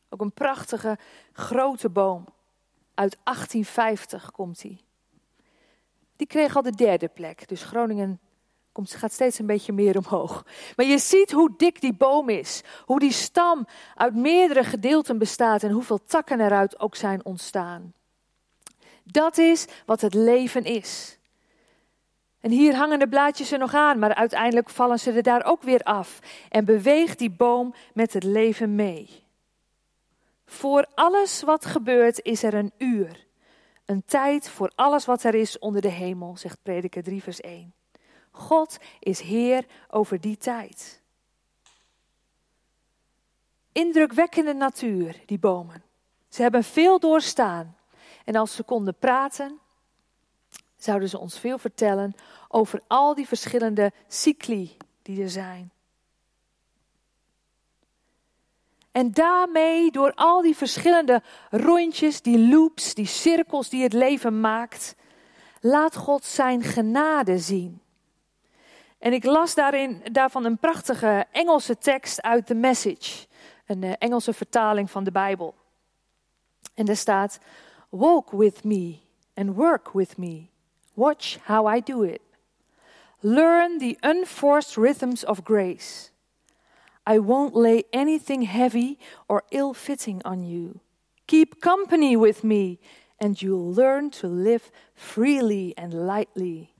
Ook 0.08 0.20
een 0.20 0.32
prachtige 0.32 0.98
grote 1.32 1.88
boom. 1.88 2.24
Uit 2.94 3.16
1850 3.24 4.30
komt 4.30 4.62
hij. 4.62 4.80
Die 6.20 6.28
kreeg 6.28 6.56
al 6.56 6.62
de 6.62 6.70
derde 6.70 7.08
plek. 7.08 7.48
Dus 7.48 7.62
Groningen 7.62 8.20
komt, 8.72 8.94
gaat 8.94 9.12
steeds 9.12 9.38
een 9.38 9.46
beetje 9.46 9.72
meer 9.72 9.96
omhoog. 9.96 10.46
Maar 10.76 10.86
je 10.86 10.98
ziet 10.98 11.30
hoe 11.30 11.54
dik 11.56 11.80
die 11.80 11.94
boom 11.94 12.28
is. 12.28 12.62
Hoe 12.84 12.98
die 12.98 13.12
stam 13.12 13.66
uit 13.94 14.14
meerdere 14.14 14.64
gedeelten 14.64 15.18
bestaat 15.18 15.62
en 15.62 15.70
hoeveel 15.70 16.04
takken 16.04 16.40
eruit 16.40 16.80
ook 16.80 16.96
zijn 16.96 17.24
ontstaan. 17.24 17.92
Dat 19.04 19.38
is 19.38 19.66
wat 19.86 20.00
het 20.00 20.14
leven 20.14 20.64
is. 20.64 21.18
En 22.40 22.50
hier 22.50 22.74
hangen 22.74 22.98
de 22.98 23.08
blaadjes 23.08 23.52
er 23.52 23.58
nog 23.58 23.74
aan, 23.74 23.98
maar 23.98 24.14
uiteindelijk 24.14 24.70
vallen 24.70 24.98
ze 24.98 25.12
er 25.12 25.22
daar 25.22 25.44
ook 25.44 25.62
weer 25.62 25.82
af. 25.82 26.18
En 26.48 26.64
beweegt 26.64 27.18
die 27.18 27.30
boom 27.30 27.74
met 27.94 28.12
het 28.12 28.24
leven 28.24 28.74
mee. 28.74 29.24
Voor 30.44 30.86
alles 30.94 31.42
wat 31.42 31.66
gebeurt 31.66 32.22
is 32.22 32.42
er 32.42 32.54
een 32.54 32.72
uur. 32.78 33.28
Een 33.90 34.04
tijd 34.04 34.48
voor 34.48 34.72
alles 34.74 35.04
wat 35.04 35.22
er 35.22 35.34
is 35.34 35.58
onder 35.58 35.82
de 35.82 35.88
hemel, 35.88 36.36
zegt 36.36 36.62
Prediker 36.62 37.02
3, 37.02 37.22
vers 37.22 37.40
1. 37.40 37.74
God 38.30 38.78
is 38.98 39.20
Heer 39.20 39.66
over 39.88 40.20
die 40.20 40.36
tijd. 40.36 41.02
Indrukwekkende 43.72 44.54
natuur, 44.54 45.20
die 45.26 45.38
bomen. 45.38 45.82
Ze 46.28 46.42
hebben 46.42 46.64
veel 46.64 46.98
doorstaan. 46.98 47.76
En 48.24 48.36
als 48.36 48.54
ze 48.54 48.62
konden 48.62 48.94
praten, 48.98 49.58
zouden 50.76 51.08
ze 51.08 51.18
ons 51.18 51.38
veel 51.38 51.58
vertellen 51.58 52.14
over 52.48 52.82
al 52.86 53.14
die 53.14 53.26
verschillende 53.28 53.92
cycli 54.08 54.76
die 55.02 55.22
er 55.22 55.30
zijn. 55.30 55.70
En 58.92 59.12
daarmee, 59.12 59.90
door 59.90 60.12
al 60.14 60.42
die 60.42 60.56
verschillende 60.56 61.22
rondjes, 61.50 62.22
die 62.22 62.48
loops, 62.48 62.94
die 62.94 63.06
cirkels 63.06 63.68
die 63.68 63.82
het 63.82 63.92
leven 63.92 64.40
maakt, 64.40 64.96
laat 65.60 65.96
God 65.96 66.24
zijn 66.24 66.62
genade 66.62 67.38
zien. 67.38 67.80
En 68.98 69.12
ik 69.12 69.24
las 69.24 69.54
daarin, 69.54 70.02
daarvan 70.12 70.44
een 70.44 70.58
prachtige 70.58 71.26
Engelse 71.30 71.78
tekst 71.78 72.22
uit 72.22 72.46
The 72.46 72.54
Message, 72.54 73.26
een 73.66 73.82
eh, 73.82 73.92
Engelse 73.98 74.32
vertaling 74.32 74.90
van 74.90 75.04
de 75.04 75.12
Bijbel. 75.12 75.54
En 76.74 76.84
daar 76.84 76.96
staat: 76.96 77.38
Walk 77.88 78.30
with 78.30 78.64
me 78.64 78.98
and 79.34 79.54
work 79.54 79.90
with 79.92 80.16
me. 80.16 80.46
Watch 80.94 81.36
how 81.46 81.76
I 81.76 81.80
do 81.84 82.02
it. 82.02 82.20
Learn 83.20 83.78
the 83.78 83.96
unforced 84.00 84.76
rhythms 84.76 85.24
of 85.24 85.40
grace. 85.44 86.09
I 87.06 87.18
won't 87.18 87.54
lay 87.54 87.84
anything 87.92 88.42
heavy 88.42 88.98
or 89.26 89.42
ill 89.50 89.74
fitting 89.74 90.22
on 90.24 90.42
you. 90.42 90.80
Keep 91.26 91.60
company 91.60 92.16
with 92.16 92.42
me, 92.42 92.78
and 93.18 93.40
you'll 93.40 93.74
learn 93.74 94.10
to 94.10 94.26
live 94.26 94.70
freely 94.94 95.72
and 95.76 95.92
lightly. 95.92 96.70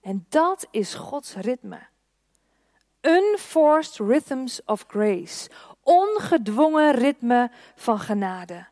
En 0.00 0.26
dat 0.28 0.66
is 0.70 0.94
Gods 0.94 1.34
ritme. 1.34 1.86
Unforced 3.00 3.98
rhythms 3.98 4.60
of 4.64 4.84
grace. 4.88 5.48
Ongedwongen 5.82 6.92
ritme 6.92 7.50
van 7.74 7.98
genade. 7.98 8.66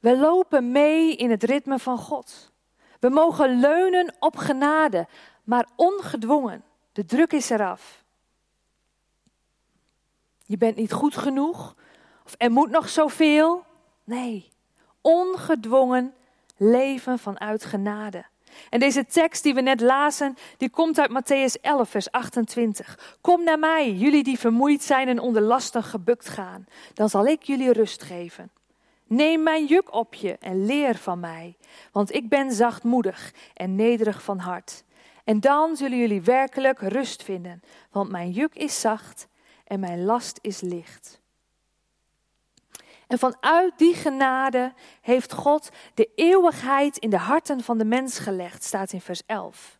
We 0.00 0.18
lopen 0.18 0.72
mee 0.72 1.16
in 1.16 1.30
het 1.30 1.42
ritme 1.42 1.78
van 1.78 1.98
God. 1.98 2.52
We 3.00 3.08
mogen 3.08 3.60
leunen 3.60 4.14
op 4.18 4.36
genade, 4.36 5.08
maar 5.44 5.66
ongedwongen. 5.76 6.64
De 6.92 7.04
druk 7.04 7.32
is 7.32 7.50
eraf. 7.50 7.99
Je 10.50 10.56
bent 10.56 10.76
niet 10.76 10.92
goed 10.92 11.16
genoeg. 11.16 11.74
Of 12.24 12.34
er 12.38 12.50
moet 12.50 12.70
nog 12.70 12.88
zoveel. 12.88 13.64
Nee, 14.04 14.50
ongedwongen 15.00 16.14
leven 16.56 17.18
vanuit 17.18 17.64
genade. 17.64 18.24
En 18.70 18.80
deze 18.80 19.06
tekst 19.06 19.42
die 19.42 19.54
we 19.54 19.60
net 19.60 19.80
lazen, 19.80 20.36
die 20.56 20.70
komt 20.70 20.98
uit 20.98 21.10
Matthäus 21.10 21.60
11, 21.60 21.90
vers 21.90 22.10
28. 22.10 23.16
Kom 23.20 23.44
naar 23.44 23.58
mij, 23.58 23.92
jullie 23.92 24.22
die 24.22 24.38
vermoeid 24.38 24.82
zijn 24.82 25.08
en 25.08 25.18
onder 25.18 25.42
lasten 25.42 25.82
gebukt 25.82 26.28
gaan. 26.28 26.66
Dan 26.94 27.08
zal 27.08 27.26
ik 27.26 27.42
jullie 27.42 27.72
rust 27.72 28.02
geven. 28.02 28.50
Neem 29.06 29.42
mijn 29.42 29.66
juk 29.66 29.94
op 29.94 30.14
je 30.14 30.36
en 30.40 30.66
leer 30.66 30.94
van 30.94 31.20
mij, 31.20 31.56
want 31.92 32.14
ik 32.14 32.28
ben 32.28 32.52
zachtmoedig 32.52 33.32
en 33.54 33.74
nederig 33.74 34.22
van 34.22 34.38
hart. 34.38 34.84
En 35.24 35.40
dan 35.40 35.76
zullen 35.76 35.98
jullie 35.98 36.22
werkelijk 36.22 36.80
rust 36.80 37.22
vinden, 37.22 37.62
want 37.90 38.10
mijn 38.10 38.30
juk 38.30 38.54
is 38.54 38.80
zacht 38.80 39.28
en 39.70 39.80
mijn 39.80 40.04
last 40.04 40.38
is 40.42 40.60
licht. 40.60 41.20
En 43.06 43.18
vanuit 43.18 43.72
die 43.76 43.94
genade 43.94 44.72
heeft 45.00 45.32
God 45.32 45.68
de 45.94 46.10
eeuwigheid 46.14 46.96
in 46.96 47.10
de 47.10 47.18
harten 47.18 47.60
van 47.60 47.78
de 47.78 47.84
mens 47.84 48.18
gelegd, 48.18 48.64
staat 48.64 48.92
in 48.92 49.00
vers 49.00 49.22
11. 49.26 49.78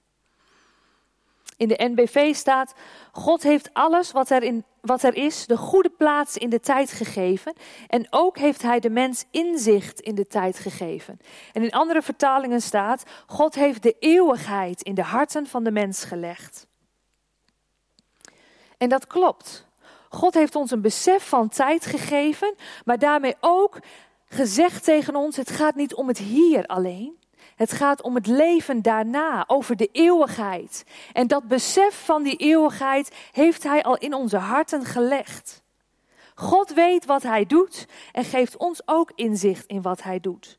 In 1.56 1.68
de 1.68 1.88
NBV 1.94 2.34
staat: 2.34 2.74
God 3.12 3.42
heeft 3.42 3.74
alles 3.74 4.12
wat 4.12 4.30
er, 4.30 4.42
in, 4.42 4.64
wat 4.80 5.02
er 5.02 5.14
is, 5.14 5.46
de 5.46 5.56
goede 5.56 5.90
plaats 5.90 6.36
in 6.36 6.50
de 6.50 6.60
tijd 6.60 6.92
gegeven. 6.92 7.52
En 7.88 8.06
ook 8.10 8.38
heeft 8.38 8.62
Hij 8.62 8.80
de 8.80 8.90
mens 8.90 9.24
inzicht 9.30 10.00
in 10.00 10.14
de 10.14 10.26
tijd 10.26 10.58
gegeven. 10.58 11.18
En 11.52 11.62
in 11.62 11.70
andere 11.70 12.02
vertalingen 12.02 12.62
staat: 12.62 13.04
God 13.26 13.54
heeft 13.54 13.82
de 13.82 13.96
eeuwigheid 13.98 14.82
in 14.82 14.94
de 14.94 15.02
harten 15.02 15.46
van 15.46 15.64
de 15.64 15.70
mens 15.70 16.04
gelegd. 16.04 16.66
En 18.78 18.88
dat 18.88 19.06
klopt. 19.06 19.68
God 20.12 20.34
heeft 20.34 20.56
ons 20.56 20.70
een 20.70 20.80
besef 20.80 21.28
van 21.28 21.48
tijd 21.48 21.86
gegeven, 21.86 22.54
maar 22.84 22.98
daarmee 22.98 23.34
ook 23.40 23.78
gezegd 24.26 24.84
tegen 24.84 25.16
ons: 25.16 25.36
het 25.36 25.50
gaat 25.50 25.74
niet 25.74 25.94
om 25.94 26.08
het 26.08 26.18
hier 26.18 26.66
alleen. 26.66 27.18
Het 27.56 27.72
gaat 27.72 28.02
om 28.02 28.14
het 28.14 28.26
leven 28.26 28.82
daarna, 28.82 29.44
over 29.46 29.76
de 29.76 29.88
eeuwigheid. 29.92 30.84
En 31.12 31.26
dat 31.26 31.48
besef 31.48 32.04
van 32.04 32.22
die 32.22 32.36
eeuwigheid 32.36 33.16
heeft 33.32 33.62
Hij 33.62 33.82
al 33.82 33.96
in 33.96 34.14
onze 34.14 34.36
harten 34.36 34.84
gelegd. 34.84 35.62
God 36.34 36.72
weet 36.72 37.04
wat 37.04 37.22
Hij 37.22 37.46
doet 37.46 37.86
en 38.12 38.24
geeft 38.24 38.56
ons 38.56 38.82
ook 38.84 39.12
inzicht 39.14 39.66
in 39.66 39.82
wat 39.82 40.02
Hij 40.02 40.20
doet. 40.20 40.58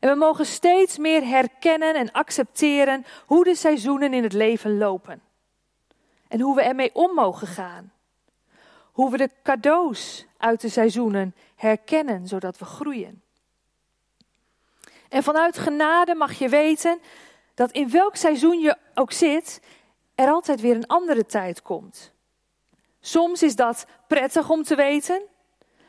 En 0.00 0.10
we 0.10 0.16
mogen 0.16 0.46
steeds 0.46 0.98
meer 0.98 1.26
herkennen 1.26 1.94
en 1.94 2.12
accepteren 2.12 3.04
hoe 3.26 3.44
de 3.44 3.54
seizoenen 3.54 4.14
in 4.14 4.22
het 4.22 4.32
leven 4.32 4.78
lopen. 4.78 5.22
En 6.28 6.40
hoe 6.40 6.54
we 6.54 6.62
ermee 6.62 6.94
om 6.94 7.14
mogen 7.14 7.46
gaan. 7.46 7.93
Hoe 8.94 9.10
we 9.10 9.16
de 9.16 9.30
cadeaus 9.42 10.26
uit 10.38 10.60
de 10.60 10.68
seizoenen 10.68 11.34
herkennen, 11.54 12.26
zodat 12.26 12.58
we 12.58 12.64
groeien. 12.64 13.22
En 15.08 15.22
vanuit 15.22 15.58
genade 15.58 16.14
mag 16.14 16.32
je 16.32 16.48
weten 16.48 16.98
dat 17.54 17.70
in 17.70 17.90
welk 17.90 18.16
seizoen 18.16 18.60
je 18.60 18.76
ook 18.94 19.12
zit, 19.12 19.60
er 20.14 20.28
altijd 20.28 20.60
weer 20.60 20.74
een 20.74 20.86
andere 20.86 21.26
tijd 21.26 21.62
komt. 21.62 22.12
Soms 23.00 23.42
is 23.42 23.56
dat 23.56 23.86
prettig 24.06 24.50
om 24.50 24.62
te 24.62 24.74
weten. 24.74 25.22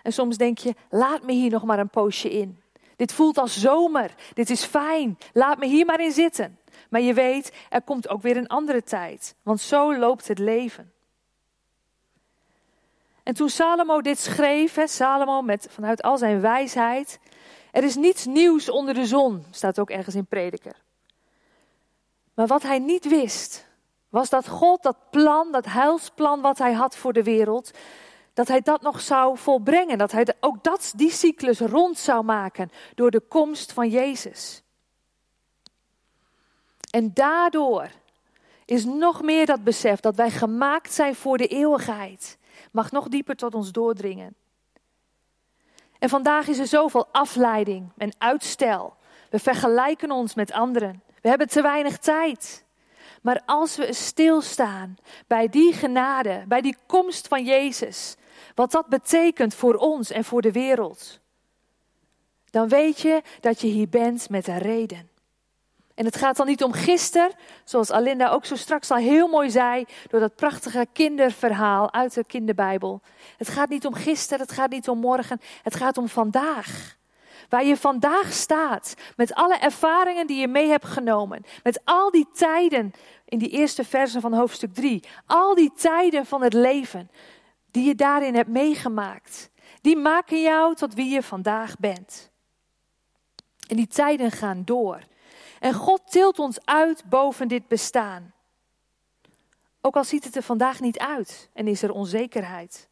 En 0.02 0.14
soms 0.14 0.38
denk 0.38 0.58
je, 0.58 0.76
laat 0.90 1.24
me 1.24 1.32
hier 1.32 1.52
nog 1.52 1.64
maar 1.64 1.80
een 1.80 1.90
poosje 1.90 2.30
in. 2.30 2.62
Dit 2.96 3.14
voelt 3.14 3.38
als 3.38 3.60
zomer. 3.60 4.16
Dit 4.34 4.50
is 4.50 4.64
fijn. 4.64 5.18
Laat 5.34 5.58
me 5.58 5.66
hier 5.66 5.86
maar 5.86 6.02
in 6.02 6.12
zitten. 6.12 6.60
Maar 6.90 7.02
je 7.02 7.14
weet, 7.14 7.52
er 7.70 7.82
komt 7.82 8.10
ook 8.10 8.22
weer 8.22 8.38
een 8.38 8.48
andere 8.48 8.84
tijd. 8.84 9.36
Want 9.44 9.62
zo 9.62 9.98
loopt 9.98 10.28
het 10.28 10.40
leven. 10.40 10.94
En 13.26 13.34
toen 13.34 13.50
Salomo 13.50 14.02
dit 14.02 14.20
schreef, 14.20 14.76
hè, 14.76 14.88
Salomo 14.88 15.42
met, 15.42 15.68
vanuit 15.70 16.02
al 16.02 16.18
zijn 16.18 16.42
wijsheid, 16.42 17.20
er 17.72 17.84
is 17.84 17.96
niets 17.96 18.26
nieuws 18.26 18.70
onder 18.70 18.94
de 18.94 19.06
zon, 19.06 19.46
staat 19.52 19.80
ook 19.80 19.90
ergens 19.90 20.16
in 20.16 20.26
Prediker. 20.26 20.76
Maar 22.34 22.48
wat 22.48 22.64
hij 22.64 22.80
niet 22.80 23.08
wist, 23.08 23.68
was 24.10 24.30
dat 24.30 24.48
God 24.48 24.84
dat 24.84 24.98
plan, 25.10 25.52
dat 25.52 25.66
heilsplan 25.66 26.42
wat 26.42 26.58
hij 26.58 26.74
had 26.74 26.96
voor 26.96 27.14
de 27.14 27.24
wereld, 27.24 27.72
dat 28.34 28.48
hij 28.48 28.62
dat 28.62 28.82
nog 28.82 29.02
zou 29.02 29.38
volbrengen. 29.38 29.98
Dat 29.98 30.12
hij 30.12 30.28
ook 30.40 30.64
dat, 30.64 30.94
die 30.96 31.12
cyclus 31.12 31.60
rond 31.60 31.98
zou 31.98 32.24
maken 32.24 32.72
door 32.96 33.12
de 33.12 33.20
komst 33.20 33.72
van 33.72 33.90
Jezus. 33.90 34.62
En 36.90 37.14
daardoor 37.14 37.90
is 38.66 38.86
nog 38.86 39.22
meer 39.22 39.46
dat 39.46 39.64
besef 39.64 40.00
dat 40.00 40.16
wij 40.16 40.32
gemaakt 40.32 40.94
zijn 40.94 41.16
voor 41.16 41.38
de 41.38 41.48
eeuwigheid. 41.48 42.38
Mag 42.72 42.92
nog 42.92 43.08
dieper 43.08 43.36
tot 43.36 43.56
ons 43.56 43.72
doordringen. 43.72 44.36
En 46.00 46.10
vandaag 46.10 46.48
is 46.48 46.60
er 46.60 46.68
zoveel 46.68 47.08
afleiding 47.12 47.92
en 47.98 48.14
uitstel. 48.18 48.96
We 49.30 49.40
vergelijken 49.40 50.12
ons 50.12 50.34
met 50.34 50.52
anderen. 50.52 51.04
We 51.22 51.30
hebben 51.30 51.48
te 51.48 51.62
weinig 51.62 51.98
tijd. 51.98 52.66
Maar 53.22 53.42
als 53.46 53.76
we 53.76 53.94
stilstaan 53.94 54.96
bij 55.28 55.50
die 55.50 55.74
genade, 55.74 56.44
bij 56.48 56.62
die 56.62 56.78
komst 56.86 57.28
van 57.28 57.44
Jezus, 57.44 58.16
wat 58.56 58.72
dat 58.72 58.88
betekent 58.88 59.54
voor 59.54 59.76
ons 59.76 60.12
en 60.12 60.24
voor 60.24 60.42
de 60.42 60.52
wereld, 60.52 61.20
dan 62.50 62.68
weet 62.68 63.00
je 63.00 63.22
dat 63.40 63.62
je 63.62 63.68
hier 63.68 63.90
bent 63.90 64.30
met 64.30 64.48
een 64.48 64.58
reden. 64.58 65.10
En 65.96 66.06
het 66.06 66.16
gaat 66.16 66.38
dan 66.38 66.48
niet 66.48 66.64
om 66.64 66.72
gisteren, 66.72 67.32
zoals 67.64 67.92
Alinda 67.92 68.30
ook 68.30 68.46
zo 68.46 68.56
straks 68.56 68.92
al 68.92 68.98
heel 68.98 69.28
mooi 69.28 69.50
zei, 69.50 69.86
door 70.08 70.20
dat 70.20 70.36
prachtige 70.36 70.88
kinderverhaal 70.94 71.94
uit 71.94 72.14
de 72.14 72.24
kinderbijbel. 72.24 73.02
Het 73.38 73.50
gaat 73.50 73.70
niet 73.70 73.86
om 73.86 73.94
gisteren, 73.94 74.46
het 74.46 74.56
gaat 74.56 74.70
niet 74.70 74.90
om 74.90 75.00
morgen, 75.00 75.42
het 75.64 75.76
gaat 75.76 75.98
om 75.98 76.08
vandaag. 76.08 76.98
Waar 77.50 77.66
je 77.66 77.78
vandaag 77.78 78.34
staat, 78.34 78.94
met 79.16 79.34
alle 79.34 79.56
ervaringen 79.56 80.28
die 80.28 80.40
je 80.40 80.48
mee 80.48 80.68
hebt 80.68 80.86
genomen, 80.86 81.46
met 81.64 81.82
al 81.84 82.12
die 82.12 82.28
tijden 82.34 82.92
in 83.26 83.38
die 83.38 83.50
eerste 83.50 83.84
versen 83.84 84.22
van 84.22 84.34
hoofdstuk 84.34 84.74
3, 84.74 85.04
al 85.26 85.56
die 85.56 85.72
tijden 85.76 86.26
van 86.26 86.42
het 86.42 86.54
leven 86.54 87.10
die 87.72 87.88
je 87.88 87.96
daarin 87.96 88.36
hebt 88.36 88.50
meegemaakt, 88.50 89.50
die 89.82 89.98
maken 89.98 90.42
jou 90.42 90.76
tot 90.76 90.94
wie 90.94 91.10
je 91.10 91.24
vandaag 91.24 91.78
bent. 91.80 92.32
En 93.68 93.76
die 93.76 93.88
tijden 93.88 94.32
gaan 94.32 94.62
door. 94.66 95.00
En 95.60 95.74
God 95.74 96.12
tilt 96.12 96.40
ons 96.40 96.66
uit 96.66 97.04
boven 97.10 97.48
dit 97.48 97.68
bestaan. 97.68 98.34
Ook 99.82 99.96
al 99.96 100.04
ziet 100.04 100.24
het 100.24 100.36
er 100.36 100.44
vandaag 100.44 100.80
niet 100.80 101.00
uit 101.00 101.50
en 101.54 101.68
is 101.68 101.82
er 101.82 101.92
onzekerheid. 101.92 102.90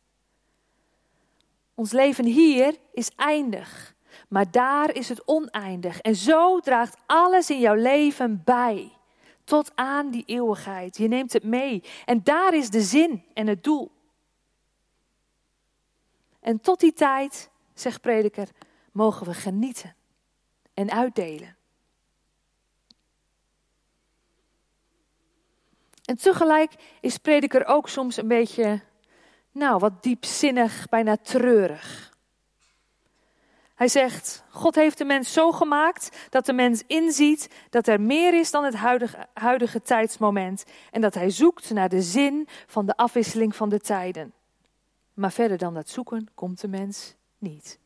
Ons 1.76 1.92
leven 1.92 2.26
hier 2.26 2.76
is 2.92 3.12
eindig, 3.16 3.96
maar 4.28 4.52
daar 4.52 4.96
is 4.96 5.10
het 5.10 5.28
oneindig. 5.28 6.00
En 6.00 6.16
zo 6.16 6.60
draagt 6.60 6.98
alles 7.06 7.50
in 7.50 7.60
jouw 7.60 7.76
leven 7.76 8.42
bij, 8.46 8.92
tot 9.44 9.72
aan 9.76 10.10
die 10.10 10.24
eeuwigheid. 10.26 10.98
Je 10.98 11.08
neemt 11.08 11.34
het 11.34 11.44
mee 11.44 11.84
en 12.06 12.24
daar 12.24 12.54
is 12.54 12.70
de 12.70 12.82
zin 12.82 13.24
en 13.34 13.48
het 13.48 13.64
doel. 13.64 13.92
En 16.40 16.62
tot 16.62 16.80
die 16.80 16.94
tijd, 16.94 17.50
zegt 17.74 18.02
prediker, 18.02 18.48
mogen 18.92 19.26
we 19.26 19.34
genieten 19.34 19.96
en 20.74 20.92
uitdelen. 20.92 21.56
En 26.06 26.18
tegelijk 26.18 26.72
is 27.02 27.18
prediker 27.18 27.66
ook 27.66 27.90
soms 27.90 28.18
een 28.18 28.28
beetje, 28.28 28.82
nou, 29.52 29.80
wat 29.80 30.04
diepzinnig, 30.04 30.90
bijna 30.90 31.18
treurig. 31.18 32.12
Hij 33.76 33.88
zegt, 33.88 34.44
God 34.50 34.76
heeft 34.76 34.98
de 34.98 35.06
mens 35.06 35.34
zo 35.34 35.52
gemaakt 35.52 36.28
dat 36.30 36.46
de 36.46 36.54
mens 36.54 36.84
inziet 36.88 37.50
dat 37.70 37.88
er 37.88 38.02
meer 38.02 38.34
is 38.34 38.52
dan 38.52 38.64
het 38.64 38.74
huidige, 38.74 39.28
huidige 39.34 39.82
tijdsmoment 39.82 40.64
en 40.92 41.02
dat 41.02 41.14
hij 41.14 41.30
zoekt 41.30 41.70
naar 41.70 41.90
de 41.90 42.02
zin 42.02 42.48
van 42.68 42.86
de 42.86 42.96
afwisseling 42.96 43.56
van 43.56 43.70
de 43.70 43.80
tijden. 43.80 44.34
Maar 45.14 45.32
verder 45.32 45.58
dan 45.58 45.74
dat 45.74 45.90
zoeken 45.90 46.30
komt 46.34 46.62
de 46.62 46.68
mens 46.68 47.16
niet. 47.38 47.80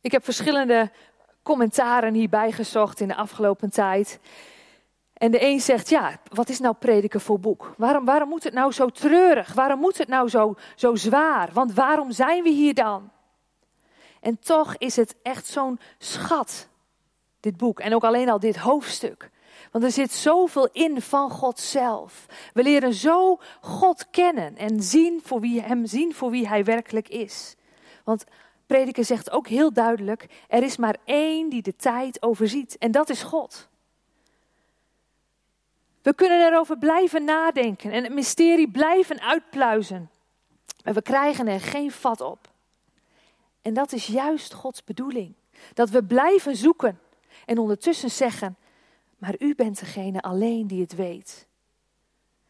Ik 0.00 0.12
heb 0.12 0.24
verschillende 0.24 0.90
commentaren 1.44 2.14
hierbij 2.14 2.52
gezocht 2.52 3.00
in 3.00 3.08
de 3.08 3.16
afgelopen 3.16 3.70
tijd. 3.70 4.20
En 5.12 5.30
de 5.30 5.44
een 5.44 5.60
zegt, 5.60 5.88
ja, 5.88 6.20
wat 6.32 6.48
is 6.48 6.60
nou 6.60 6.74
prediken 6.74 7.20
voor 7.20 7.40
boek? 7.40 7.74
Waarom, 7.76 8.04
waarom 8.04 8.28
moet 8.28 8.44
het 8.44 8.52
nou 8.52 8.72
zo 8.72 8.88
treurig? 8.88 9.52
Waarom 9.52 9.80
moet 9.80 9.98
het 9.98 10.08
nou 10.08 10.28
zo, 10.28 10.54
zo 10.74 10.94
zwaar? 10.94 11.50
Want 11.52 11.74
waarom 11.74 12.12
zijn 12.12 12.42
we 12.42 12.50
hier 12.50 12.74
dan? 12.74 13.10
En 14.20 14.38
toch 14.38 14.76
is 14.78 14.96
het 14.96 15.14
echt 15.22 15.46
zo'n 15.46 15.78
schat, 15.98 16.68
dit 17.40 17.56
boek. 17.56 17.80
En 17.80 17.94
ook 17.94 18.04
alleen 18.04 18.28
al 18.28 18.38
dit 18.38 18.56
hoofdstuk. 18.56 19.30
Want 19.70 19.84
er 19.84 19.90
zit 19.90 20.12
zoveel 20.12 20.68
in 20.72 21.02
van 21.02 21.30
God 21.30 21.60
zelf. 21.60 22.26
We 22.52 22.62
leren 22.62 22.94
zo 22.94 23.38
God 23.60 24.10
kennen 24.10 24.56
en 24.56 24.82
zien 24.82 25.20
voor 25.24 25.40
wie, 25.40 25.62
hem 25.62 25.86
zien 25.86 26.14
voor 26.14 26.30
wie 26.30 26.48
hij 26.48 26.64
werkelijk 26.64 27.08
is. 27.08 27.56
Want 28.04 28.24
prediker 28.66 29.04
zegt 29.04 29.30
ook 29.30 29.48
heel 29.48 29.72
duidelijk: 29.72 30.26
er 30.48 30.62
is 30.62 30.76
maar 30.76 30.96
één 31.04 31.48
die 31.48 31.62
de 31.62 31.76
tijd 31.76 32.22
overziet, 32.22 32.78
en 32.78 32.90
dat 32.90 33.08
is 33.08 33.22
God. 33.22 33.68
We 36.02 36.14
kunnen 36.14 36.46
erover 36.46 36.78
blijven 36.78 37.24
nadenken 37.24 37.90
en 37.90 38.04
het 38.04 38.12
mysterie 38.12 38.70
blijven 38.70 39.20
uitpluizen, 39.20 40.10
maar 40.84 40.94
we 40.94 41.02
krijgen 41.02 41.46
er 41.46 41.60
geen 41.60 41.90
vat 41.90 42.20
op. 42.20 42.52
En 43.62 43.74
dat 43.74 43.92
is 43.92 44.06
juist 44.06 44.54
Gods 44.54 44.84
bedoeling: 44.84 45.34
dat 45.74 45.90
we 45.90 46.04
blijven 46.04 46.56
zoeken 46.56 47.00
en 47.46 47.58
ondertussen 47.58 48.10
zeggen: 48.10 48.56
maar 49.18 49.34
u 49.38 49.54
bent 49.54 49.78
degene 49.78 50.20
alleen 50.20 50.66
die 50.66 50.80
het 50.80 50.94
weet. 50.94 51.46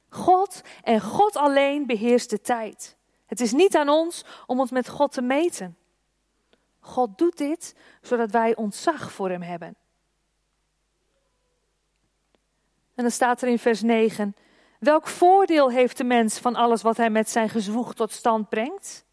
God 0.08 0.60
en 0.82 1.00
God 1.00 1.36
alleen 1.36 1.86
beheerst 1.86 2.30
de 2.30 2.40
tijd. 2.40 2.96
Het 3.26 3.40
is 3.40 3.52
niet 3.52 3.76
aan 3.76 3.88
ons 3.88 4.24
om 4.46 4.60
ons 4.60 4.70
met 4.70 4.88
God 4.88 5.12
te 5.12 5.22
meten. 5.22 5.76
God 6.84 7.18
doet 7.18 7.36
dit 7.36 7.74
zodat 8.00 8.30
wij 8.30 8.56
ontzag 8.56 9.12
voor 9.12 9.30
Hem 9.30 9.42
hebben. 9.42 9.76
En 12.94 13.02
dan 13.02 13.10
staat 13.10 13.42
er 13.42 13.48
in 13.48 13.58
vers 13.58 13.82
9: 13.82 14.36
Welk 14.78 15.06
voordeel 15.06 15.70
heeft 15.70 15.96
de 15.96 16.04
mens 16.04 16.38
van 16.38 16.54
alles 16.54 16.82
wat 16.82 16.96
hij 16.96 17.10
met 17.10 17.30
zijn 17.30 17.48
gezwoeg 17.48 17.94
tot 17.94 18.12
stand 18.12 18.48
brengt? 18.48 19.04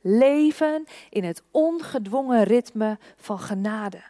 Leven 0.00 0.86
in 1.10 1.24
het 1.24 1.42
ongedwongen 1.50 2.42
ritme 2.42 2.98
van 3.16 3.38
genade. 3.38 4.02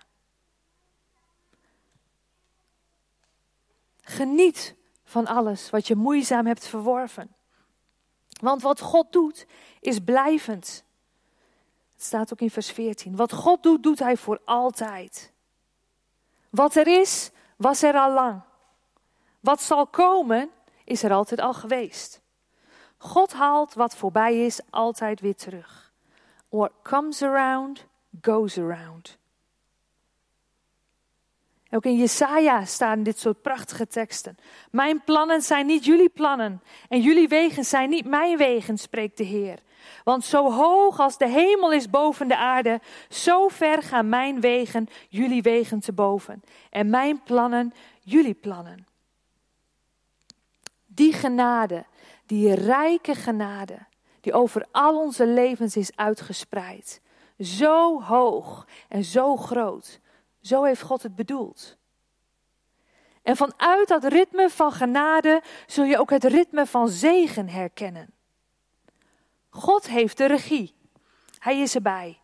Geniet 4.00 4.74
van 5.04 5.26
alles 5.26 5.70
wat 5.70 5.86
je 5.86 5.94
moeizaam 5.94 6.46
hebt 6.46 6.66
verworven. 6.66 7.34
Want 8.40 8.62
wat 8.62 8.80
God 8.80 9.12
doet, 9.12 9.46
is 9.80 9.98
blijvend. 9.98 10.84
Het 12.00 12.08
staat 12.08 12.32
ook 12.32 12.40
in 12.40 12.50
vers 12.50 12.70
14. 12.70 13.16
Wat 13.16 13.32
God 13.32 13.62
doet, 13.62 13.82
doet 13.82 13.98
Hij 13.98 14.16
voor 14.16 14.40
altijd. 14.44 15.32
Wat 16.50 16.74
er 16.74 16.86
is, 16.86 17.30
was 17.56 17.82
er 17.82 17.94
al 17.94 18.12
lang. 18.12 18.40
Wat 19.40 19.62
zal 19.62 19.86
komen, 19.86 20.50
is 20.84 21.02
er 21.02 21.12
altijd 21.12 21.40
al 21.40 21.54
geweest. 21.54 22.20
God 22.96 23.32
haalt 23.32 23.74
wat 23.74 23.96
voorbij 23.96 24.44
is 24.44 24.60
altijd 24.70 25.20
weer 25.20 25.34
terug. 25.34 25.92
What 26.48 26.72
comes 26.82 27.22
around, 27.22 27.86
goes 28.22 28.58
around. 28.58 29.18
Ook 31.70 31.84
in 31.84 31.96
Jesaja 31.96 32.64
staan 32.64 33.02
dit 33.02 33.18
soort 33.18 33.42
prachtige 33.42 33.86
teksten. 33.86 34.36
Mijn 34.70 35.04
plannen 35.04 35.42
zijn 35.42 35.66
niet 35.66 35.84
jullie 35.84 36.08
plannen 36.08 36.62
en 36.88 37.00
jullie 37.00 37.28
wegen 37.28 37.64
zijn 37.64 37.90
niet 37.90 38.06
mijn 38.06 38.36
wegen, 38.36 38.78
spreekt 38.78 39.16
de 39.16 39.24
Heer. 39.24 39.58
Want 40.04 40.24
zo 40.24 40.52
hoog 40.52 40.98
als 40.98 41.18
de 41.18 41.28
hemel 41.28 41.72
is 41.72 41.90
boven 41.90 42.28
de 42.28 42.36
aarde, 42.36 42.80
zo 43.08 43.48
ver 43.48 43.82
gaan 43.82 44.08
mijn 44.08 44.40
wegen 44.40 44.88
jullie 45.08 45.42
wegen 45.42 45.80
te 45.80 45.92
boven. 45.92 46.42
En 46.70 46.90
mijn 46.90 47.22
plannen 47.22 47.72
jullie 48.00 48.34
plannen. 48.34 48.86
Die 50.86 51.12
genade, 51.12 51.84
die 52.26 52.54
rijke 52.54 53.14
genade, 53.14 53.78
die 54.20 54.32
over 54.32 54.66
al 54.70 54.98
onze 54.98 55.26
levens 55.26 55.76
is 55.76 55.96
uitgespreid. 55.96 57.00
Zo 57.38 58.02
hoog 58.02 58.66
en 58.88 59.04
zo 59.04 59.36
groot. 59.36 60.00
Zo 60.40 60.62
heeft 60.62 60.82
God 60.82 61.02
het 61.02 61.14
bedoeld. 61.14 61.78
En 63.22 63.36
vanuit 63.36 63.88
dat 63.88 64.04
ritme 64.04 64.50
van 64.50 64.72
genade 64.72 65.42
zul 65.66 65.84
je 65.84 65.98
ook 65.98 66.10
het 66.10 66.24
ritme 66.24 66.66
van 66.66 66.88
zegen 66.88 67.48
herkennen. 67.48 68.12
God 69.50 69.86
heeft 69.86 70.16
de 70.16 70.26
regie. 70.26 70.74
Hij 71.38 71.60
is 71.60 71.74
erbij. 71.74 72.20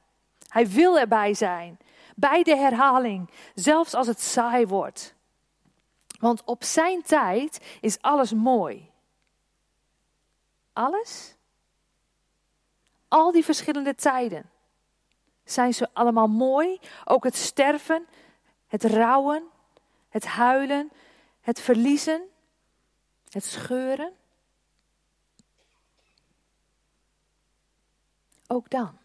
Hij 0.49 0.69
wil 0.69 0.99
erbij 0.99 1.35
zijn. 1.35 1.79
Bij 2.17 2.43
de 2.43 2.57
herhaling, 2.57 3.31
zelfs 3.55 3.95
als 3.95 4.07
het 4.07 4.21
saai 4.21 4.67
wordt. 4.67 5.15
Want 6.19 6.45
op 6.45 6.65
zijn 6.65 7.03
tijd 7.03 7.79
is 7.81 8.01
alles 8.01 8.33
mooi. 8.33 8.91
Alles? 10.73 11.35
Al 13.09 13.33
die 13.33 13.45
verschillende 13.45 13.95
tijden. 13.95 14.51
Zijn 15.45 15.75
ze 15.75 15.89
allemaal 15.93 16.29
mooi? 16.29 16.81
Ook 17.05 17.25
het 17.25 17.37
sterven, 17.37 18.07
het 18.67 18.85
rouwen, 18.85 19.45
het 20.09 20.27
huilen, 20.27 20.91
het 21.41 21.61
verliezen, 21.61 22.23
het 23.29 23.45
scheuren. 23.45 24.13
Ook 28.47 28.71
dan. 28.71 28.99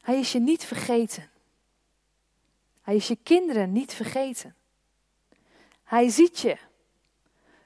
Hij 0.00 0.18
is 0.18 0.32
je 0.32 0.38
niet 0.38 0.64
vergeten. 0.64 1.30
Hij 2.82 2.96
is 2.96 3.08
je 3.08 3.18
kinderen 3.22 3.72
niet 3.72 3.94
vergeten. 3.94 4.54
Hij 5.84 6.08
ziet 6.08 6.38
je 6.38 6.56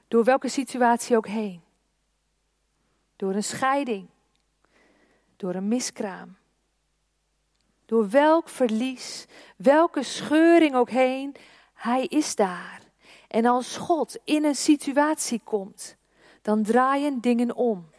door 0.07 0.23
welke 0.23 0.47
situatie 0.47 1.15
ook 1.17 1.27
heen. 1.27 1.61
Door 3.15 3.33
een 3.33 3.43
scheiding, 3.43 4.07
door 5.35 5.55
een 5.55 5.67
miskraam, 5.67 6.37
door 7.85 8.09
welk 8.09 8.49
verlies, 8.49 9.25
welke 9.55 10.03
scheuring 10.03 10.75
ook 10.75 10.89
heen, 10.89 11.35
hij 11.73 12.05
is 12.05 12.35
daar. 12.35 12.81
En 13.27 13.45
als 13.45 13.77
God 13.77 14.17
in 14.23 14.43
een 14.43 14.55
situatie 14.55 15.41
komt, 15.43 15.95
dan 16.41 16.63
draaien 16.63 17.19
dingen 17.19 17.55
om. 17.55 17.90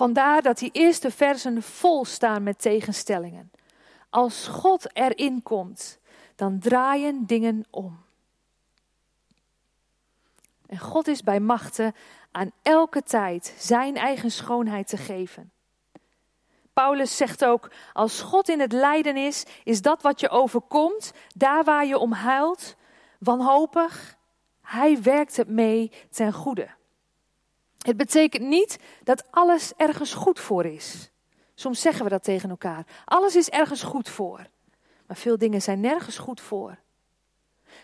Vandaar 0.00 0.42
dat 0.42 0.58
die 0.58 0.70
eerste 0.72 1.10
versen 1.10 1.62
vol 1.62 2.04
staan 2.04 2.42
met 2.42 2.60
tegenstellingen. 2.60 3.50
Als 4.10 4.46
God 4.46 4.96
erin 4.96 5.42
komt, 5.42 5.98
dan 6.36 6.58
draaien 6.58 7.26
dingen 7.26 7.64
om. 7.70 8.02
En 10.66 10.78
God 10.78 11.08
is 11.08 11.22
bij 11.22 11.40
machten 11.40 11.94
aan 12.30 12.50
elke 12.62 13.02
tijd 13.02 13.54
zijn 13.58 13.96
eigen 13.96 14.30
schoonheid 14.30 14.88
te 14.88 14.96
geven. 14.96 15.52
Paulus 16.72 17.16
zegt 17.16 17.44
ook: 17.44 17.70
Als 17.92 18.20
God 18.20 18.48
in 18.48 18.60
het 18.60 18.72
lijden 18.72 19.16
is, 19.16 19.44
is 19.64 19.82
dat 19.82 20.02
wat 20.02 20.20
je 20.20 20.28
overkomt, 20.28 21.12
daar 21.34 21.64
waar 21.64 21.86
je 21.86 21.98
om 21.98 22.12
huilt, 22.12 22.76
wanhopig. 23.18 24.16
Hij 24.62 25.02
werkt 25.02 25.36
het 25.36 25.48
mee 25.48 25.92
ten 26.10 26.32
goede. 26.32 26.78
Het 27.80 27.96
betekent 27.96 28.42
niet 28.42 28.78
dat 29.02 29.24
alles 29.30 29.72
ergens 29.76 30.14
goed 30.14 30.40
voor 30.40 30.64
is. 30.64 31.10
Soms 31.54 31.80
zeggen 31.80 32.04
we 32.04 32.10
dat 32.10 32.22
tegen 32.22 32.50
elkaar. 32.50 32.86
Alles 33.04 33.36
is 33.36 33.48
ergens 33.48 33.82
goed 33.82 34.08
voor. 34.08 34.46
Maar 35.06 35.16
veel 35.16 35.38
dingen 35.38 35.62
zijn 35.62 35.80
nergens 35.80 36.18
goed 36.18 36.40
voor. 36.40 36.78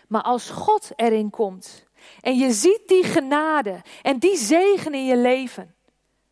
Maar 0.07 0.21
als 0.21 0.49
God 0.49 0.91
erin 0.95 1.29
komt 1.29 1.85
en 2.21 2.37
je 2.37 2.51
ziet 2.51 2.81
die 2.85 3.03
genade 3.03 3.81
en 4.01 4.19
die 4.19 4.37
zegen 4.37 4.93
in 4.93 5.05
je 5.05 5.17
leven, 5.17 5.75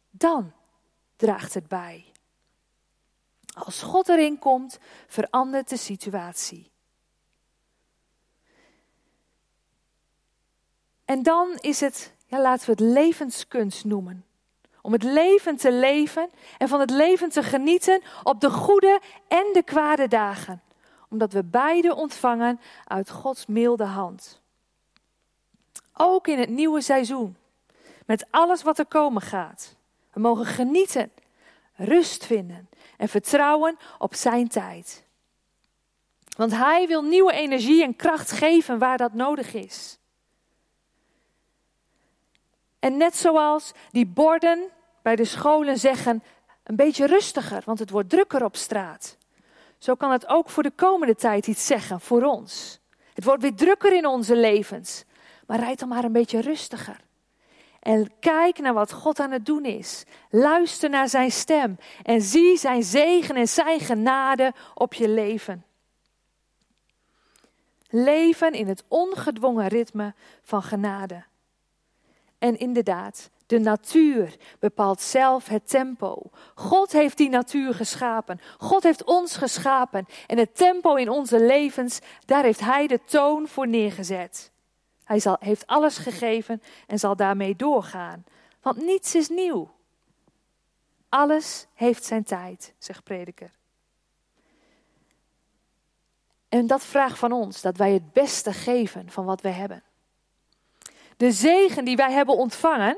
dan 0.10 0.54
draagt 1.15 1.54
het 1.54 1.67
bij. 1.67 2.06
Als 3.54 3.82
God 3.82 4.10
erin 4.10 4.39
komt, 4.39 4.78
verandert 5.08 5.69
de 5.69 5.78
situatie. 5.78 6.71
En 11.06 11.23
dan 11.23 11.58
is 11.62 11.80
het, 11.80 12.14
ja, 12.25 12.41
laten 12.41 12.65
we 12.65 12.71
het 12.71 12.93
levenskunst 12.93 13.85
noemen. 13.85 14.25
Om 14.81 14.91
het 14.91 15.03
leven 15.03 15.55
te 15.55 15.71
leven 15.71 16.29
en 16.57 16.67
van 16.67 16.79
het 16.79 16.89
leven 16.89 17.29
te 17.29 17.43
genieten 17.43 18.01
op 18.23 18.41
de 18.41 18.49
goede 18.49 19.01
en 19.27 19.49
de 19.53 19.63
kwade 19.63 20.07
dagen. 20.07 20.61
Omdat 21.09 21.33
we 21.33 21.43
beide 21.43 21.95
ontvangen 21.95 22.59
uit 22.83 23.09
Gods 23.09 23.45
milde 23.45 23.83
hand. 23.83 24.41
Ook 25.93 26.27
in 26.27 26.39
het 26.39 26.49
nieuwe 26.49 26.81
seizoen. 26.81 27.35
Met 28.05 28.25
alles 28.29 28.63
wat 28.63 28.79
er 28.79 28.85
komen 28.85 29.21
gaat. 29.21 29.75
We 30.13 30.19
mogen 30.19 30.45
genieten, 30.45 31.11
rust 31.75 32.25
vinden 32.25 32.69
en 32.97 33.09
vertrouwen 33.09 33.77
op 33.97 34.15
Zijn 34.15 34.47
tijd. 34.47 35.03
Want 36.38 36.51
Hij 36.51 36.88
wil 36.88 37.03
nieuwe 37.03 37.33
energie 37.33 37.83
en 37.83 37.95
kracht 37.95 38.31
geven 38.31 38.77
waar 38.77 38.97
dat 38.97 39.13
nodig 39.13 39.53
is. 39.53 39.97
En 42.85 42.97
net 42.97 43.15
zoals 43.15 43.71
die 43.91 44.05
borden 44.05 44.69
bij 45.01 45.15
de 45.15 45.25
scholen 45.25 45.77
zeggen, 45.77 46.23
een 46.63 46.75
beetje 46.75 47.05
rustiger, 47.05 47.61
want 47.65 47.79
het 47.79 47.89
wordt 47.89 48.09
drukker 48.09 48.43
op 48.43 48.55
straat. 48.55 49.17
Zo 49.77 49.95
kan 49.95 50.11
het 50.11 50.27
ook 50.27 50.49
voor 50.49 50.63
de 50.63 50.71
komende 50.71 51.15
tijd 51.15 51.47
iets 51.47 51.65
zeggen 51.65 52.01
voor 52.01 52.23
ons. 52.23 52.79
Het 53.13 53.23
wordt 53.23 53.41
weer 53.41 53.55
drukker 53.55 53.93
in 53.93 54.05
onze 54.05 54.35
levens. 54.35 55.03
Maar 55.47 55.59
rijd 55.59 55.79
dan 55.79 55.87
maar 55.87 56.03
een 56.03 56.11
beetje 56.11 56.41
rustiger. 56.41 56.99
En 57.79 58.11
kijk 58.19 58.59
naar 58.59 58.73
wat 58.73 58.91
God 58.91 59.19
aan 59.19 59.31
het 59.31 59.45
doen 59.45 59.65
is. 59.65 60.03
Luister 60.29 60.89
naar 60.89 61.09
zijn 61.09 61.31
stem 61.31 61.77
en 62.03 62.21
zie 62.21 62.57
zijn 62.57 62.83
zegen 62.83 63.35
en 63.35 63.47
zijn 63.47 63.79
genade 63.79 64.53
op 64.73 64.93
je 64.93 65.09
leven. 65.09 65.65
Leven 67.89 68.53
in 68.53 68.67
het 68.67 68.83
ongedwongen 68.87 69.67
ritme 69.67 70.13
van 70.41 70.63
genade. 70.63 71.23
En 72.39 72.59
inderdaad, 72.59 73.29
de 73.45 73.59
natuur 73.59 74.35
bepaalt 74.59 75.01
zelf 75.01 75.47
het 75.47 75.69
tempo. 75.69 76.29
God 76.55 76.91
heeft 76.91 77.17
die 77.17 77.29
natuur 77.29 77.73
geschapen. 77.73 78.39
God 78.57 78.83
heeft 78.83 79.03
ons 79.03 79.35
geschapen. 79.37 80.05
En 80.27 80.37
het 80.37 80.55
tempo 80.55 80.95
in 80.95 81.09
onze 81.09 81.39
levens, 81.39 81.99
daar 82.25 82.43
heeft 82.43 82.59
Hij 82.59 82.87
de 82.87 82.99
toon 83.05 83.47
voor 83.47 83.67
neergezet. 83.67 84.51
Hij 85.03 85.19
zal, 85.19 85.37
heeft 85.39 85.67
alles 85.67 85.97
gegeven 85.97 86.61
en 86.87 86.99
zal 86.99 87.15
daarmee 87.15 87.55
doorgaan. 87.55 88.23
Want 88.61 88.77
niets 88.77 89.15
is 89.15 89.29
nieuw. 89.29 89.73
Alles 91.09 91.67
heeft 91.73 92.03
zijn 92.03 92.23
tijd, 92.23 92.73
zegt 92.77 93.03
prediker. 93.03 93.51
En 96.49 96.67
dat 96.67 96.83
vraagt 96.83 97.17
van 97.17 97.31
ons 97.31 97.61
dat 97.61 97.77
wij 97.77 97.91
het 97.91 98.13
beste 98.13 98.53
geven 98.53 99.11
van 99.11 99.25
wat 99.25 99.41
we 99.41 99.49
hebben. 99.49 99.83
De 101.17 101.32
zegen 101.32 101.86
die 101.86 101.95
wij 101.95 102.12
hebben 102.12 102.36
ontvangen, 102.38 102.97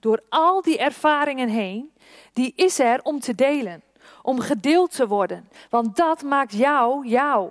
door 0.00 0.22
al 0.28 0.62
die 0.62 0.78
ervaringen 0.78 1.48
heen, 1.48 1.92
die 2.32 2.52
is 2.56 2.78
er 2.78 3.02
om 3.02 3.20
te 3.20 3.34
delen, 3.34 3.82
om 4.22 4.40
gedeeld 4.40 4.94
te 4.94 5.06
worden. 5.06 5.48
Want 5.70 5.96
dat 5.96 6.22
maakt 6.22 6.52
jou 6.52 7.06
jou. 7.06 7.50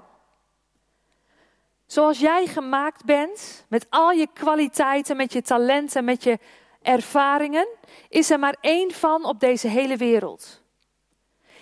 Zoals 1.85 2.19
jij 2.19 2.47
gemaakt 2.47 3.05
bent, 3.05 3.65
met 3.67 3.85
al 3.89 4.11
je 4.11 4.27
kwaliteiten, 4.33 5.17
met 5.17 5.33
je 5.33 5.41
talenten, 5.41 6.05
met 6.05 6.23
je 6.23 6.39
ervaringen, 6.81 7.67
is 8.09 8.29
er 8.29 8.39
maar 8.39 8.55
één 8.61 8.91
van 8.91 9.25
op 9.25 9.39
deze 9.39 9.67
hele 9.67 9.97
wereld. 9.97 10.61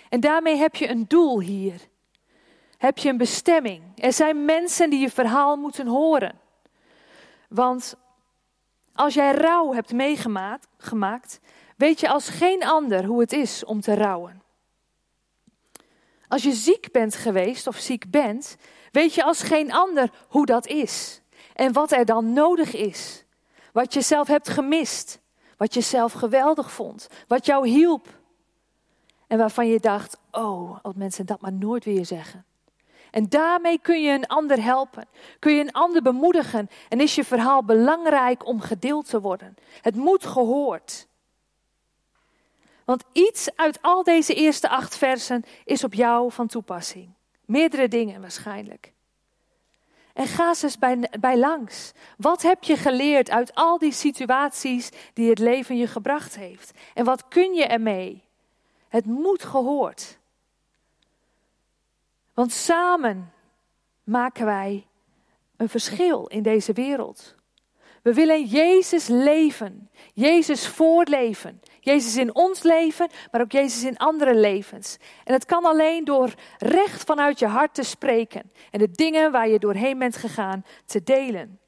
En 0.08 0.20
daarmee 0.20 0.56
heb 0.56 0.74
je 0.74 0.88
een 0.88 1.04
doel 1.08 1.40
hier. 1.40 1.88
Heb 2.78 2.98
je 2.98 3.08
een 3.08 3.16
bestemming. 3.16 3.82
Er 3.96 4.12
zijn 4.12 4.44
mensen 4.44 4.90
die 4.90 5.00
je 5.00 5.10
verhaal 5.10 5.56
moeten 5.56 5.86
horen. 5.86 6.40
Want 7.48 7.96
als 8.94 9.14
jij 9.14 9.32
rouw 9.32 9.72
hebt 9.72 9.92
meegemaakt, 9.92 11.40
weet 11.76 12.00
je 12.00 12.08
als 12.08 12.28
geen 12.28 12.64
ander 12.64 13.04
hoe 13.04 13.20
het 13.20 13.32
is 13.32 13.64
om 13.64 13.80
te 13.80 13.94
rouwen. 13.94 14.42
Als 16.28 16.42
je 16.42 16.52
ziek 16.52 16.92
bent 16.92 17.14
geweest 17.14 17.66
of 17.66 17.76
ziek 17.76 18.10
bent, 18.10 18.56
weet 18.90 19.14
je 19.14 19.24
als 19.24 19.42
geen 19.42 19.72
ander 19.72 20.10
hoe 20.28 20.46
dat 20.46 20.66
is. 20.66 21.20
En 21.54 21.72
wat 21.72 21.92
er 21.92 22.04
dan 22.04 22.32
nodig 22.32 22.74
is. 22.74 23.24
Wat 23.72 23.94
je 23.94 24.00
zelf 24.00 24.28
hebt 24.28 24.48
gemist. 24.48 25.20
Wat 25.56 25.74
je 25.74 25.80
zelf 25.80 26.12
geweldig 26.12 26.72
vond. 26.72 27.08
Wat 27.26 27.46
jou 27.46 27.68
hielp. 27.68 28.18
En 29.26 29.38
waarvan 29.38 29.68
je 29.68 29.80
dacht, 29.80 30.18
oh, 30.30 30.78
als 30.82 30.94
mensen 30.94 31.26
dat 31.26 31.40
maar 31.40 31.52
nooit 31.52 31.84
weer 31.84 32.06
zeggen. 32.06 32.44
En 33.10 33.28
daarmee 33.28 33.78
kun 33.78 34.02
je 34.02 34.12
een 34.12 34.26
ander 34.26 34.62
helpen. 34.62 35.08
Kun 35.38 35.54
je 35.54 35.60
een 35.60 35.72
ander 35.72 36.02
bemoedigen. 36.02 36.68
En 36.88 37.00
is 37.00 37.14
je 37.14 37.24
verhaal 37.24 37.64
belangrijk 37.64 38.46
om 38.46 38.60
gedeeld 38.60 39.08
te 39.08 39.20
worden. 39.20 39.54
Het 39.80 39.96
moet 39.96 40.26
gehoord. 40.26 41.08
Want 42.84 43.04
iets 43.12 43.56
uit 43.56 43.82
al 43.82 44.02
deze 44.02 44.34
eerste 44.34 44.68
acht 44.68 44.96
versen 44.96 45.44
is 45.64 45.84
op 45.84 45.94
jou 45.94 46.32
van 46.32 46.46
toepassing. 46.46 47.08
Meerdere 47.44 47.88
dingen 47.88 48.20
waarschijnlijk. 48.20 48.92
En 50.12 50.26
ga 50.26 50.48
eens 50.48 50.78
bij, 50.78 51.10
bij 51.20 51.38
langs. 51.38 51.92
Wat 52.16 52.42
heb 52.42 52.62
je 52.64 52.76
geleerd 52.76 53.30
uit 53.30 53.54
al 53.54 53.78
die 53.78 53.92
situaties 53.92 54.90
die 55.12 55.28
het 55.28 55.38
leven 55.38 55.76
je 55.76 55.86
gebracht 55.86 56.36
heeft? 56.36 56.70
En 56.94 57.04
wat 57.04 57.28
kun 57.28 57.54
je 57.54 57.64
ermee? 57.64 58.24
Het 58.88 59.06
moet 59.06 59.44
gehoord. 59.44 60.18
Want 62.34 62.52
samen 62.52 63.32
maken 64.04 64.44
wij 64.44 64.86
een 65.56 65.68
verschil 65.68 66.26
in 66.26 66.42
deze 66.42 66.72
wereld. 66.72 67.34
We 68.02 68.14
willen 68.14 68.44
Jezus 68.44 69.06
leven, 69.06 69.90
Jezus 70.14 70.68
voorleven. 70.68 71.60
Jezus 71.80 72.16
in 72.16 72.34
ons 72.34 72.62
leven, 72.62 73.08
maar 73.30 73.40
ook 73.40 73.52
Jezus 73.52 73.84
in 73.84 73.96
andere 73.96 74.34
levens. 74.34 74.96
En 75.24 75.32
het 75.32 75.44
kan 75.44 75.64
alleen 75.64 76.04
door 76.04 76.34
recht 76.58 77.04
vanuit 77.04 77.38
je 77.38 77.46
hart 77.46 77.74
te 77.74 77.82
spreken 77.82 78.52
en 78.70 78.78
de 78.78 78.90
dingen 78.90 79.32
waar 79.32 79.48
je 79.48 79.58
doorheen 79.58 79.98
bent 79.98 80.16
gegaan 80.16 80.64
te 80.84 81.02
delen. 81.02 81.58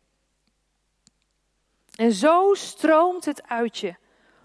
En 1.95 2.13
zo 2.13 2.55
stroomt 2.55 3.25
het 3.25 3.49
uit 3.49 3.79
je, 3.79 3.95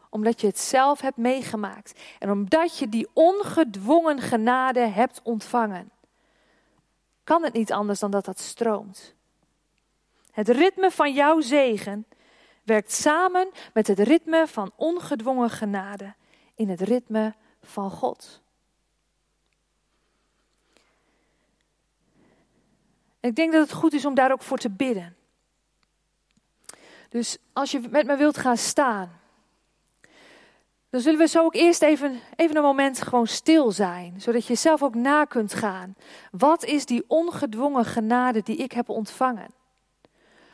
omdat 0.09 0.41
je 0.41 0.47
het 0.47 0.59
zelf 0.59 1.01
hebt 1.01 1.17
meegemaakt 1.17 1.99
en 2.19 2.31
omdat 2.31 2.77
je 2.77 2.89
die 2.89 3.07
ongedwongen 3.13 4.21
genade 4.21 4.79
hebt 4.79 5.19
ontvangen. 5.23 5.91
Kan 7.27 7.43
het 7.43 7.53
niet 7.53 7.71
anders 7.71 7.99
dan 7.99 8.11
dat 8.11 8.25
dat 8.25 8.39
stroomt. 8.39 9.15
Het 10.31 10.47
ritme 10.47 10.91
van 10.91 11.13
jouw 11.13 11.41
zegen 11.41 12.05
werkt 12.63 12.91
samen 12.91 13.49
met 13.73 13.87
het 13.87 13.99
ritme 13.99 14.47
van 14.47 14.71
ongedwongen 14.75 15.49
genade 15.49 16.13
in 16.55 16.69
het 16.69 16.81
ritme 16.81 17.33
van 17.61 17.91
God. 17.91 18.41
Ik 23.19 23.35
denk 23.35 23.51
dat 23.51 23.61
het 23.61 23.77
goed 23.77 23.93
is 23.93 24.05
om 24.05 24.15
daar 24.15 24.31
ook 24.31 24.41
voor 24.41 24.57
te 24.57 24.69
bidden. 24.69 25.15
Dus 27.09 27.37
als 27.53 27.71
je 27.71 27.79
met 27.89 28.05
me 28.05 28.15
wilt 28.17 28.37
gaan 28.37 28.57
staan, 28.57 29.19
dan 30.89 31.01
zullen 31.01 31.19
we 31.19 31.27
zo 31.27 31.43
ook 31.43 31.55
eerst 31.55 31.81
even, 31.81 32.19
even 32.35 32.55
een 32.55 32.61
moment 32.61 33.01
gewoon 33.01 33.27
stil 33.27 33.71
zijn, 33.71 34.21
zodat 34.21 34.45
je 34.45 34.55
zelf 34.55 34.83
ook 34.83 34.95
na 34.95 35.25
kunt 35.25 35.53
gaan. 35.53 35.95
Wat 36.31 36.63
is 36.63 36.85
die 36.85 37.03
ongedwongen 37.07 37.85
genade 37.85 38.41
die 38.43 38.55
ik 38.55 38.71
heb 38.71 38.89
ontvangen? 38.89 39.47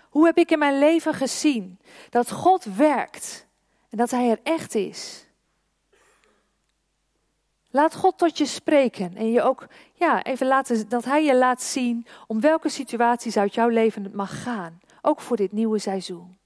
Hoe 0.10 0.26
heb 0.26 0.38
ik 0.38 0.52
in 0.52 0.60
mijn 0.60 0.80
leven 0.80 1.13
gezien 1.13 1.80
dat 2.10 2.32
God 2.32 2.63
werkt 2.63 3.48
en 3.89 3.98
dat 3.98 4.12
Hij 4.12 4.30
er 4.30 4.39
echt 4.43 4.76
is? 4.76 5.26
Laat 7.69 7.96
God 7.96 8.17
tot 8.17 8.38
je 8.38 8.46
spreken 8.46 9.15
en 9.15 9.32
je 9.32 9.41
ook 9.41 9.67
ja, 9.93 10.24
even 10.24 10.48
laten, 10.48 10.89
dat 10.89 11.06
Hij 11.06 11.24
je 11.24 11.36
laat 11.36 11.62
zien 11.62 12.06
om 12.28 12.39
welke 12.39 12.69
situaties 12.69 13.38
uit 13.38 13.54
jouw 13.54 13.67
leven 13.67 14.04
het 14.04 14.13
mag 14.13 14.43
gaan. 14.43 14.82
Ook 15.02 15.22
voor 15.22 15.38
dit 15.38 15.52
nieuwe 15.52 15.80
seizoen. 15.80 16.38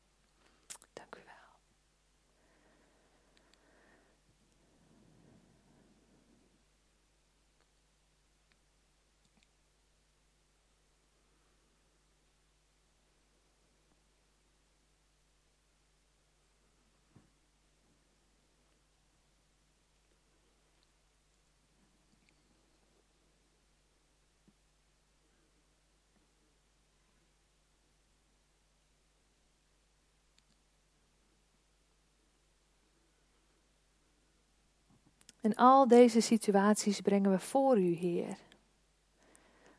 En 35.48 35.56
al 35.56 35.88
deze 35.88 36.22
situaties 36.22 37.02
brengen 37.02 37.32
we 37.32 37.40
voor 37.40 37.78
u, 37.78 37.94
Heer. 37.94 38.38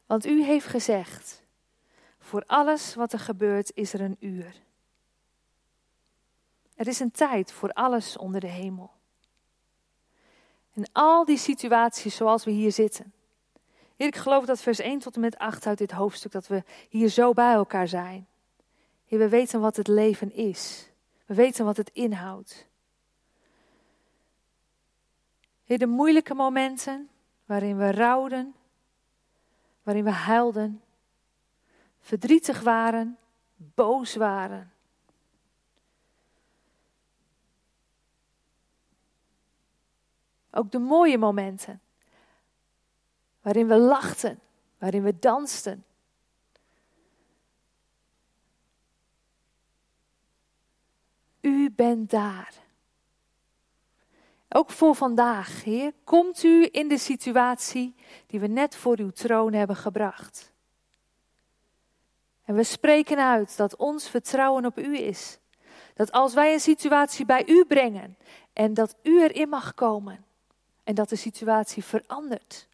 Want 0.07 0.27
u 0.27 0.43
heeft 0.45 0.67
gezegd, 0.67 1.43
voor 2.19 2.43
alles 2.47 2.95
wat 2.95 3.13
er 3.13 3.19
gebeurt 3.19 3.71
is 3.75 3.93
er 3.93 4.01
een 4.01 4.17
uur. 4.21 4.55
Er 6.75 6.87
is 6.87 7.01
een 7.01 7.11
tijd 7.11 7.53
voor 7.53 7.73
alles 7.73 8.17
onder 8.17 8.41
de 8.41 8.47
hemel. 8.47 8.91
En 10.75 10.89
al 10.93 11.25
die 11.25 11.39
situaties 11.39 12.17
zoals 12.17 12.45
we 12.45 12.51
hier 12.51 12.73
zitten. 12.73 13.13
Heer, 13.97 14.07
ik 14.07 14.17
geloof 14.17 14.45
dat 14.45 14.61
vers 14.61 14.79
1 14.79 14.99
tot 14.99 15.15
en 15.15 15.21
met 15.21 15.39
8 15.39 15.67
uit 15.67 15.79
dit 15.79 15.91
hoofdstuk, 15.91 16.33
dat 16.33 16.47
we 16.47 16.63
hier 16.89 17.09
zo 17.09 17.33
bij 17.33 17.53
elkaar 17.53 17.89
zijn. 17.89 18.27
Heer, 19.07 19.19
we 19.19 19.29
weten 19.29 19.61
wat 19.61 19.77
het 19.77 19.89
leven 19.89 20.35
is. 20.35 20.91
We 21.27 21.35
weten 21.35 21.65
wat 21.65 21.77
het 21.77 21.91
inhoudt. 21.93 22.68
Heer, 25.69 25.79
de 25.79 25.87
moeilijke 25.87 26.35
momenten 26.35 27.11
waarin 27.45 27.77
we 27.79 27.91
rouwden, 27.91 28.55
waarin 29.83 30.05
we 30.05 30.11
huilden, 30.11 30.83
verdrietig 31.99 32.61
waren, 32.61 33.19
boos 33.57 34.15
waren. 34.15 34.73
Ook 40.51 40.71
de 40.71 40.79
mooie 40.79 41.19
momenten 41.19 41.81
waarin 43.41 43.69
we 43.69 43.79
lachten, 43.79 44.41
waarin 44.79 45.03
we 45.03 45.19
dansten. 45.19 45.85
U 51.41 51.71
bent 51.71 52.11
daar. 52.11 52.68
Ook 54.49 54.71
voor 54.71 54.95
vandaag, 54.95 55.65
Heer, 55.65 55.93
komt 56.05 56.43
u 56.43 56.69
in 56.71 56.89
de 56.89 56.99
situatie 56.99 57.95
die 58.27 58.41
we 58.41 58.47
net 58.47 58.77
voor 58.77 58.99
uw 58.99 59.11
troon 59.11 59.53
hebben 59.53 59.77
gebracht. 59.77 60.53
En 62.45 62.55
we 62.55 62.65
spreken 62.65 63.19
uit 63.19 63.57
dat 63.57 63.77
ons 63.77 64.09
vertrouwen 64.09 64.67
op 64.67 64.79
u 64.79 64.99
is. 64.99 65.39
Dat 65.95 66.13
als 66.13 66.35
wij 66.35 66.53
een 66.53 66.61
situatie 66.61 67.25
bij 67.25 67.47
u 67.47 67.65
brengen 67.65 68.17
en 68.53 68.75
dat 68.75 68.97
u 69.03 69.23
erin 69.23 69.49
mag 69.49 69.75
komen 69.75 70.25
en 70.85 70.95
dat 70.95 71.09
de 71.09 71.17
situatie 71.17 71.85
verandert. 71.85 72.69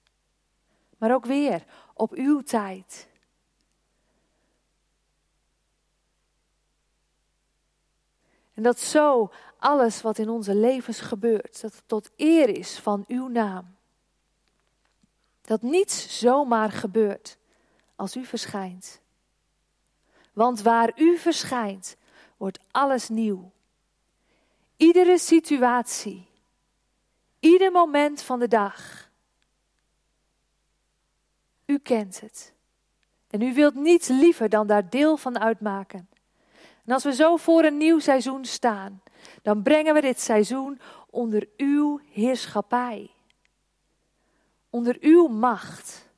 Maar 0.98 1.14
ook 1.14 1.26
weer 1.26 1.64
op 1.94 2.12
uw 2.12 2.40
tijd. 2.40 3.08
En 8.54 8.62
dat 8.62 8.80
zo 8.80 9.32
alles 9.58 10.02
wat 10.02 10.18
in 10.18 10.28
onze 10.28 10.54
levens 10.54 11.00
gebeurt, 11.00 11.60
dat 11.60 11.74
het 11.74 11.82
tot 11.86 12.10
eer 12.16 12.48
is 12.48 12.78
van 12.78 13.04
uw 13.08 13.28
naam. 13.28 13.74
Dat 15.42 15.62
niets 15.62 16.18
zomaar 16.18 16.70
gebeurt 16.70 17.38
als 17.96 18.16
u 18.16 18.24
verschijnt. 18.24 19.00
Want 20.32 20.62
waar 20.62 20.92
u 20.96 21.18
verschijnt, 21.18 21.96
wordt 22.36 22.58
alles 22.70 23.08
nieuw. 23.08 23.50
Iedere 24.76 25.18
situatie, 25.18 26.26
ieder 27.40 27.72
moment 27.72 28.22
van 28.22 28.38
de 28.38 28.48
dag. 28.48 29.10
U 31.66 31.78
kent 31.78 32.20
het. 32.20 32.52
En 33.30 33.42
u 33.42 33.54
wilt 33.54 33.74
niets 33.74 34.08
liever 34.08 34.48
dan 34.48 34.66
daar 34.66 34.90
deel 34.90 35.16
van 35.16 35.38
uitmaken. 35.38 36.08
En 36.84 36.92
als 36.92 37.04
we 37.04 37.14
zo 37.14 37.36
voor 37.36 37.64
een 37.64 37.76
nieuw 37.76 37.98
seizoen 37.98 38.44
staan, 38.44 39.02
dan 39.42 39.62
brengen 39.62 39.94
we 39.94 40.00
dit 40.00 40.20
seizoen 40.20 40.80
onder 41.10 41.48
uw 41.56 42.00
heerschappij. 42.10 43.10
Onder 44.70 44.96
uw 45.00 45.26
macht. 45.26 46.08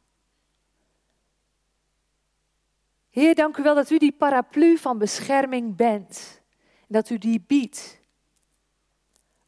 Heer, 3.10 3.34
dank 3.34 3.56
u 3.56 3.62
wel 3.62 3.74
dat 3.74 3.90
u 3.90 3.98
die 3.98 4.12
paraplu 4.12 4.78
van 4.78 4.98
bescherming 4.98 5.76
bent. 5.76 6.40
En 6.80 6.86
dat 6.88 7.10
u 7.10 7.18
die 7.18 7.44
biedt. 7.46 7.98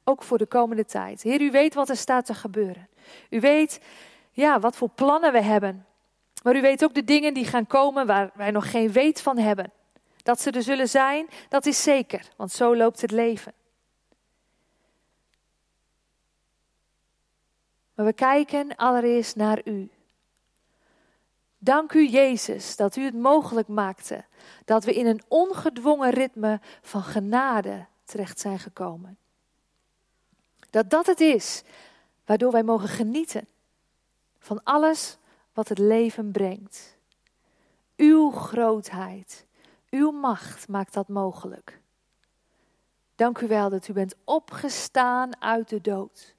Ook 0.04 0.22
voor 0.22 0.38
de 0.38 0.46
komende 0.46 0.84
tijd. 0.84 1.22
Heer, 1.22 1.40
u 1.40 1.50
weet 1.50 1.74
wat 1.74 1.88
er 1.88 1.96
staat 1.96 2.26
te 2.26 2.34
gebeuren. 2.34 2.88
U 3.30 3.40
weet 3.40 3.80
ja, 4.32 4.60
wat 4.60 4.76
voor 4.76 4.88
plannen 4.88 5.32
we 5.32 5.42
hebben. 5.42 5.86
Maar 6.42 6.56
u 6.56 6.60
weet 6.60 6.84
ook 6.84 6.94
de 6.94 7.04
dingen 7.04 7.34
die 7.34 7.44
gaan 7.44 7.66
komen 7.66 8.06
waar 8.06 8.30
wij 8.34 8.50
nog 8.50 8.70
geen 8.70 8.92
weet 8.92 9.22
van 9.22 9.38
hebben. 9.38 9.72
Dat 10.28 10.40
ze 10.40 10.50
er 10.50 10.62
zullen 10.62 10.88
zijn, 10.88 11.28
dat 11.48 11.66
is 11.66 11.82
zeker, 11.82 12.28
want 12.36 12.52
zo 12.52 12.76
loopt 12.76 13.00
het 13.00 13.10
leven. 13.10 13.52
Maar 17.94 18.06
we 18.06 18.12
kijken 18.12 18.76
allereerst 18.76 19.36
naar 19.36 19.60
u. 19.64 19.90
Dank 21.58 21.92
u, 21.92 22.08
Jezus, 22.08 22.76
dat 22.76 22.96
u 22.96 23.04
het 23.04 23.14
mogelijk 23.14 23.68
maakte 23.68 24.24
dat 24.64 24.84
we 24.84 24.94
in 24.94 25.06
een 25.06 25.22
ongedwongen 25.28 26.10
ritme 26.10 26.60
van 26.82 27.02
genade 27.02 27.86
terecht 28.04 28.40
zijn 28.40 28.58
gekomen. 28.58 29.18
Dat 30.70 30.90
dat 30.90 31.06
het 31.06 31.20
is 31.20 31.62
waardoor 32.24 32.52
wij 32.52 32.62
mogen 32.62 32.88
genieten 32.88 33.48
van 34.38 34.60
alles 34.64 35.16
wat 35.52 35.68
het 35.68 35.78
leven 35.78 36.32
brengt. 36.32 36.96
Uw 37.96 38.30
grootheid, 38.30 39.46
uw 39.90 40.10
macht 40.10 40.68
maakt 40.68 40.92
dat 40.92 41.08
mogelijk. 41.08 41.80
Dank 43.14 43.40
u 43.40 43.46
wel 43.46 43.70
dat 43.70 43.88
u 43.88 43.92
bent 43.92 44.14
opgestaan 44.24 45.42
uit 45.42 45.68
de 45.68 45.80
dood. 45.80 46.34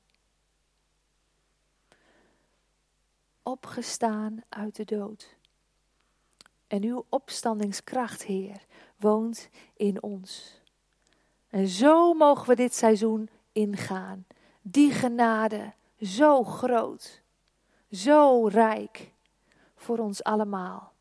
Opgestaan 3.43 4.43
uit 4.49 4.75
de 4.75 4.85
dood. 4.85 5.38
En 6.67 6.83
uw 6.83 7.05
opstandingskracht, 7.09 8.23
Heer, 8.23 8.65
woont 8.97 9.49
in 9.75 10.03
ons. 10.03 10.62
En 11.49 11.67
zo 11.67 12.13
mogen 12.13 12.47
we 12.47 12.55
dit 12.55 12.75
seizoen 12.75 13.29
ingaan. 13.51 14.25
Die 14.62 14.91
genade, 14.91 15.73
zo 16.01 16.43
groot, 16.43 17.21
zo 17.91 18.47
rijk 18.47 19.12
voor 19.75 19.97
ons 19.97 20.23
allemaal. 20.23 20.93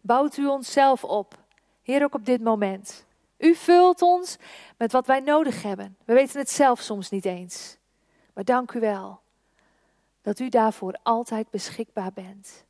Bouwt 0.00 0.36
u 0.36 0.46
onszelf 0.46 1.04
op 1.04 1.38
Heer, 1.82 2.02
ook 2.02 2.14
op 2.14 2.24
dit 2.24 2.40
moment. 2.40 3.06
U 3.38 3.54
vult 3.54 4.02
ons 4.02 4.36
met 4.76 4.92
wat 4.92 5.06
wij 5.06 5.20
nodig 5.20 5.62
hebben. 5.62 5.96
We 6.04 6.14
weten 6.14 6.38
het 6.38 6.50
zelf 6.50 6.80
soms 6.80 7.10
niet 7.10 7.24
eens. 7.24 7.76
Maar 8.34 8.44
dank 8.44 8.72
u 8.72 8.80
wel 8.80 9.20
dat 10.22 10.38
u 10.38 10.48
daarvoor 10.48 10.98
altijd 11.02 11.50
beschikbaar 11.50 12.12
bent. 12.12 12.64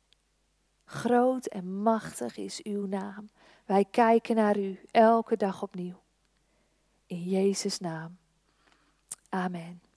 Groot 0.85 1.45
en 1.45 1.81
machtig 1.81 2.37
is 2.37 2.63
uw 2.63 2.85
naam. 2.85 3.29
Wij 3.65 3.85
kijken 3.91 4.35
naar 4.35 4.57
u 4.57 4.79
elke 4.91 5.37
dag 5.37 5.61
opnieuw. 5.61 6.01
In 7.05 7.23
Jezus' 7.23 7.79
naam. 7.79 8.17
Amen. 9.29 9.90